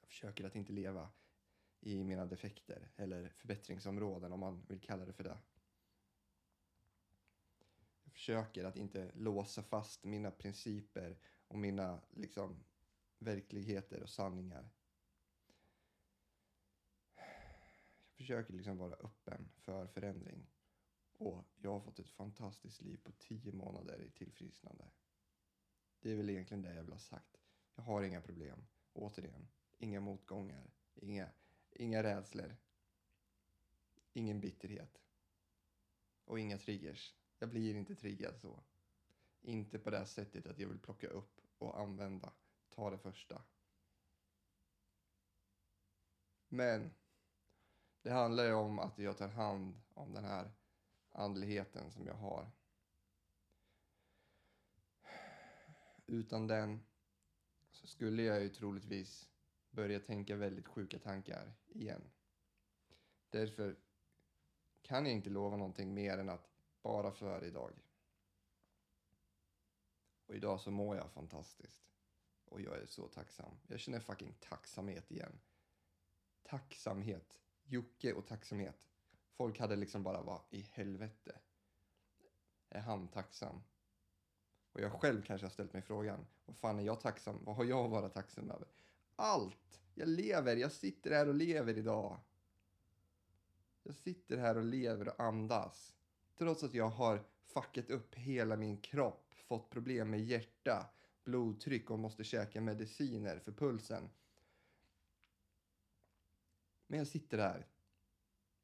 Jag 0.00 0.08
försöker 0.08 0.44
att 0.44 0.56
inte 0.56 0.72
leva 0.72 1.08
i 1.80 2.04
mina 2.04 2.26
defekter 2.26 2.90
eller 2.96 3.28
förbättringsområden 3.28 4.32
om 4.32 4.40
man 4.40 4.64
vill 4.68 4.80
kalla 4.80 5.04
det 5.04 5.12
för 5.12 5.24
det. 5.24 5.38
Jag 8.04 8.12
försöker 8.12 8.64
att 8.64 8.76
inte 8.76 9.10
låsa 9.14 9.62
fast 9.62 10.04
mina 10.04 10.30
principer 10.30 11.18
och 11.48 11.58
mina 11.58 12.00
liksom, 12.10 12.64
verkligheter 13.24 14.02
och 14.02 14.10
sanningar. 14.10 14.70
Jag 17.16 18.16
försöker 18.16 18.52
liksom 18.52 18.78
vara 18.78 18.94
öppen 18.94 19.50
för 19.56 19.86
förändring. 19.86 20.46
Och 21.16 21.44
jag 21.56 21.70
har 21.70 21.80
fått 21.80 21.98
ett 21.98 22.10
fantastiskt 22.10 22.82
liv 22.82 23.00
på 23.04 23.12
tio 23.12 23.52
månader 23.52 24.02
i 24.02 24.10
tillfrisknande. 24.10 24.84
Det 26.00 26.10
är 26.10 26.16
väl 26.16 26.30
egentligen 26.30 26.62
det 26.62 26.74
jag 26.74 26.82
vill 26.82 26.92
ha 26.92 26.98
sagt. 26.98 27.40
Jag 27.74 27.82
har 27.82 28.02
inga 28.02 28.20
problem. 28.20 28.66
Återigen, 28.92 29.48
inga 29.78 30.00
motgångar, 30.00 30.70
inga, 30.94 31.28
inga 31.70 32.02
rädslor, 32.02 32.56
ingen 34.12 34.40
bitterhet 34.40 35.02
och 36.24 36.40
inga 36.40 36.58
triggers. 36.58 37.14
Jag 37.38 37.48
blir 37.48 37.74
inte 37.74 37.94
triggad 37.94 38.38
så. 38.38 38.62
Inte 39.40 39.78
på 39.78 39.90
det 39.90 40.06
sättet 40.06 40.46
att 40.46 40.58
jag 40.58 40.68
vill 40.68 40.78
plocka 40.78 41.08
upp 41.08 41.40
och 41.58 41.80
använda, 41.80 42.32
ta 42.74 42.90
det 42.90 42.98
första. 42.98 43.42
Men 46.48 46.94
det 48.02 48.10
handlar 48.10 48.44
ju 48.44 48.52
om 48.52 48.78
att 48.78 48.98
jag 48.98 49.18
tar 49.18 49.28
hand 49.28 49.80
om 49.94 50.12
den 50.12 50.24
här 50.24 50.50
andligheten 51.10 51.90
som 51.90 52.06
jag 52.06 52.14
har. 52.14 52.50
Utan 56.06 56.46
den 56.46 56.86
så 57.70 57.86
skulle 57.86 58.22
jag 58.22 58.42
ju 58.42 58.48
troligtvis 58.48 59.30
börja 59.70 60.00
tänka 60.00 60.36
väldigt 60.36 60.68
sjuka 60.68 60.98
tankar 60.98 61.52
igen. 61.66 62.10
Därför 63.30 63.76
kan 64.82 65.06
jag 65.06 65.14
inte 65.14 65.30
lova 65.30 65.56
någonting 65.56 65.94
mer 65.94 66.18
än 66.18 66.28
att 66.28 66.50
bara 66.82 67.12
för 67.12 67.44
idag. 67.44 67.72
Och 70.26 70.34
idag 70.34 70.60
så 70.60 70.70
mår 70.70 70.96
jag 70.96 71.12
fantastiskt. 71.12 71.93
Och 72.44 72.60
jag 72.60 72.76
är 72.78 72.86
så 72.86 73.08
tacksam. 73.08 73.56
Jag 73.66 73.80
känner 73.80 74.00
fucking 74.00 74.34
tacksamhet 74.40 75.10
igen. 75.10 75.40
Tacksamhet. 76.42 77.40
Jocke 77.62 78.12
och 78.12 78.26
tacksamhet. 78.26 78.88
Folk 79.36 79.58
hade 79.58 79.76
liksom 79.76 80.02
bara, 80.02 80.22
vad 80.22 80.42
i 80.50 80.60
helvete? 80.60 81.38
Är 82.68 82.80
han 82.80 83.08
tacksam? 83.08 83.62
Och 84.72 84.80
jag 84.80 84.92
själv 84.92 85.22
kanske 85.22 85.44
har 85.44 85.50
ställt 85.50 85.72
mig 85.72 85.82
frågan, 85.82 86.26
vad 86.44 86.56
fan 86.56 86.78
är 86.78 86.82
jag 86.82 87.00
tacksam? 87.00 87.44
Vad 87.44 87.56
har 87.56 87.64
jag 87.64 87.84
att 87.84 87.90
vara 87.90 88.08
tacksam 88.08 88.50
över? 88.50 88.68
Allt! 89.16 89.80
Jag 89.94 90.08
lever, 90.08 90.56
jag 90.56 90.72
sitter 90.72 91.10
här 91.10 91.28
och 91.28 91.34
lever 91.34 91.78
idag. 91.78 92.20
Jag 93.82 93.94
sitter 93.94 94.36
här 94.36 94.56
och 94.56 94.64
lever 94.64 95.08
och 95.08 95.20
andas. 95.20 95.94
Trots 96.38 96.62
att 96.62 96.74
jag 96.74 96.88
har 96.88 97.24
fuckat 97.44 97.90
upp 97.90 98.14
hela 98.14 98.56
min 98.56 98.80
kropp, 98.80 99.34
fått 99.34 99.70
problem 99.70 100.10
med 100.10 100.20
hjärta, 100.20 100.90
blodtryck 101.24 101.90
och 101.90 101.98
måste 101.98 102.24
käka 102.24 102.60
mediciner 102.60 103.38
för 103.38 103.52
pulsen. 103.52 104.10
Men 106.86 106.98
jag 106.98 107.08
sitter 107.08 107.36
där. 107.36 107.66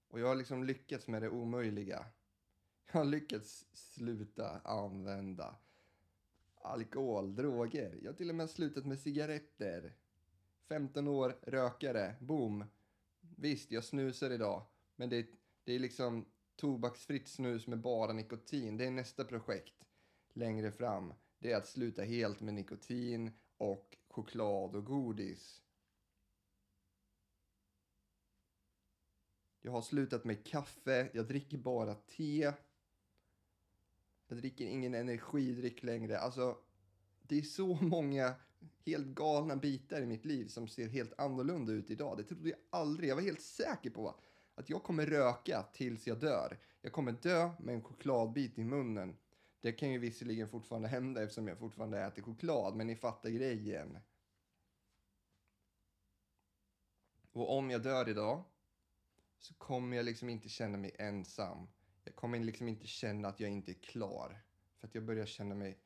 Och 0.09 0.21
jag 0.21 0.27
har 0.27 0.35
liksom 0.35 0.65
lyckats 0.65 1.07
med 1.09 1.23
det 1.23 1.29
omöjliga. 1.31 2.07
Jag 2.87 2.93
har 2.93 3.05
lyckats 3.05 3.67
sluta 3.73 4.61
använda 4.65 5.57
alkohol, 6.61 7.35
droger. 7.35 7.99
Jag 8.03 8.11
har 8.11 8.17
till 8.17 8.31
och 8.31 8.35
med 8.35 8.51
slutat 8.51 8.87
med 8.87 8.99
cigaretter. 8.99 9.95
15 10.69 11.09
år, 11.09 11.37
rökare, 11.43 12.15
boom. 12.21 12.65
Visst, 13.21 13.71
jag 13.71 13.85
snusar 13.85 14.31
idag. 14.31 14.67
Men 14.97 15.09
det, 15.11 15.27
det 15.65 15.73
är 15.73 15.79
liksom 15.79 16.27
tobaksfritt 16.57 17.29
snus 17.29 17.67
med 17.67 17.79
bara 17.79 18.13
nikotin. 18.13 18.77
Det 18.77 18.87
är 18.87 18.91
nästa 18.91 19.25
projekt 19.25 19.85
längre 20.33 20.73
fram. 20.73 21.13
Det 21.41 21.53
är 21.53 21.57
att 21.57 21.69
sluta 21.69 22.03
helt 22.03 22.41
med 22.41 22.55
nikotin 22.55 23.31
och 23.57 23.97
choklad 24.09 24.77
och 24.77 24.85
godis. 24.85 25.63
Jag 29.61 29.73
har 29.73 29.83
slutat 29.83 30.25
med 30.25 30.47
kaffe, 30.47 31.11
jag 31.15 31.27
dricker 31.29 31.59
bara 31.59 31.95
te. 31.95 32.53
Jag 34.29 34.39
dricker 34.39 34.67
ingen 34.67 34.95
energidryck 34.95 35.83
längre. 35.83 36.19
Alltså, 36.19 36.59
det 37.23 37.39
är 37.39 37.43
så 37.43 37.75
många 37.83 38.35
helt 38.87 39.07
galna 39.07 39.57
bitar 39.57 40.03
i 40.03 40.07
mitt 40.07 40.25
liv 40.25 40.47
som 40.47 40.69
ser 40.69 40.89
helt 40.89 41.21
annorlunda 41.21 41.73
ut 41.73 41.91
idag. 41.91 42.17
Det 42.17 42.25
trodde 42.25 42.49
jag 42.49 42.59
aldrig. 42.71 43.11
Jag 43.11 43.17
var 43.17 43.23
helt 43.23 43.43
säker 43.43 43.91
på 43.91 44.21
att 44.55 44.71
jag 44.71 44.83
kommer 44.83 45.07
röka 45.07 45.63
tills 45.73 46.07
jag 46.07 46.21
dör. 46.21 46.59
Jag 46.83 46.93
kommer 46.93 47.13
dö 47.13 47.51
med 47.59 47.75
en 47.75 47.83
chokladbit 47.83 48.59
i 48.59 48.65
munnen. 48.65 49.17
Det 49.61 49.73
kan 49.73 49.93
ju 49.93 49.99
visserligen 49.99 50.49
fortfarande 50.49 50.89
hända 50.89 51.23
eftersom 51.23 51.49
jag 51.49 51.59
fortfarande 51.59 52.01
äter 52.01 52.23
choklad, 52.23 52.77
men 52.77 52.87
ni 52.87 52.97
fattar 52.97 53.31
grejen. 53.31 53.99
Och 57.33 57.57
om 57.57 57.71
jag 57.71 57.83
dör 57.83 58.09
idag 58.09 58.45
så 59.39 59.55
kommer 59.55 59.97
jag 59.97 60.05
liksom 60.05 60.29
inte 60.29 60.49
känna 60.49 60.79
mig 60.79 60.97
ensam. 60.99 61.69
Jag 62.05 62.17
kommer 62.17 62.41
liksom 62.41 62.69
inte 62.69 62.87
känna 62.87 63.29
att 63.29 63.41
jag 63.41 63.51
inte 63.51 63.73
är 63.73 63.83
klar. 63.83 64.43
För 64.79 64.87
att 64.87 64.95
jag 64.95 65.05
börjar 65.05 65.27
känna 65.27 65.55
mig, 65.55 65.79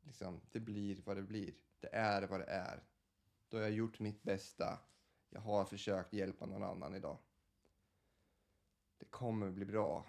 liksom, 0.00 0.40
det 0.52 0.60
blir 0.60 1.02
vad 1.04 1.16
det 1.16 1.22
blir. 1.22 1.54
Det 1.80 1.94
är 1.94 2.22
vad 2.22 2.40
det 2.40 2.46
är. 2.46 2.82
Då 3.48 3.56
har 3.56 3.62
jag 3.62 3.72
gjort 3.72 3.98
mitt 3.98 4.22
bästa. 4.22 4.78
Jag 5.30 5.40
har 5.40 5.64
försökt 5.64 6.12
hjälpa 6.12 6.46
någon 6.46 6.62
annan 6.62 6.94
idag. 6.94 7.18
Det 8.98 9.04
kommer 9.04 9.50
bli 9.50 9.64
bra. 9.64 10.06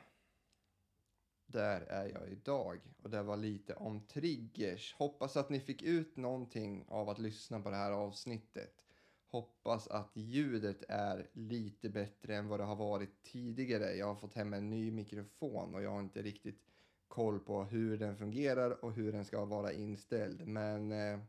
Där 1.45 1.81
är 1.81 2.05
jag 2.05 2.29
idag. 2.29 2.79
Och 3.03 3.09
det 3.09 3.23
var 3.23 3.37
lite 3.37 3.73
om 3.73 4.07
triggers. 4.07 4.95
Hoppas 4.97 5.37
att 5.37 5.49
ni 5.49 5.59
fick 5.59 5.81
ut 5.81 6.17
någonting 6.17 6.85
av 6.87 7.09
att 7.09 7.19
lyssna 7.19 7.59
på 7.59 7.69
det 7.69 7.75
här 7.75 7.91
avsnittet. 7.91 8.85
Hoppas 9.27 9.87
att 9.87 10.11
ljudet 10.13 10.83
är 10.89 11.29
lite 11.33 11.89
bättre 11.89 12.35
än 12.35 12.47
vad 12.47 12.59
det 12.59 12.63
har 12.63 12.75
varit 12.75 13.23
tidigare. 13.23 13.95
Jag 13.95 14.07
har 14.07 14.15
fått 14.15 14.33
hem 14.33 14.53
en 14.53 14.69
ny 14.69 14.91
mikrofon 14.91 15.75
och 15.75 15.83
jag 15.83 15.91
har 15.91 15.99
inte 15.99 16.21
riktigt 16.21 16.61
koll 17.07 17.39
på 17.39 17.63
hur 17.63 17.97
den 17.97 18.17
fungerar 18.17 18.85
och 18.85 18.93
hur 18.93 19.11
den 19.11 19.25
ska 19.25 19.45
vara 19.45 19.73
inställd. 19.73 20.47
Men 20.47 20.91
eh, 20.91 21.19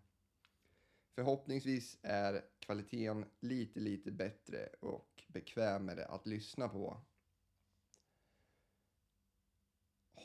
förhoppningsvis 1.14 1.98
är 2.02 2.44
kvaliteten 2.58 3.24
lite, 3.40 3.80
lite 3.80 4.10
bättre 4.10 4.68
och 4.80 5.24
bekvämare 5.28 6.04
att 6.04 6.26
lyssna 6.26 6.68
på. 6.68 6.96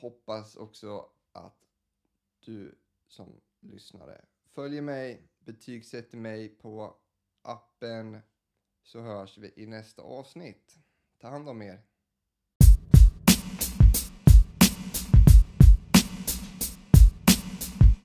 Hoppas 0.00 0.56
också 0.56 1.10
att 1.32 1.66
du 2.40 2.78
som 3.08 3.40
lyssnare 3.60 4.24
följer 4.46 4.82
mig, 4.82 5.28
betygsätter 5.38 6.16
mig 6.18 6.48
på 6.48 6.96
appen 7.42 8.18
så 8.82 9.00
hörs 9.00 9.38
vi 9.38 9.52
i 9.56 9.66
nästa 9.66 10.02
avsnitt. 10.02 10.78
Ta 11.18 11.28
hand 11.28 11.48
om 11.48 11.62
er. 11.62 11.82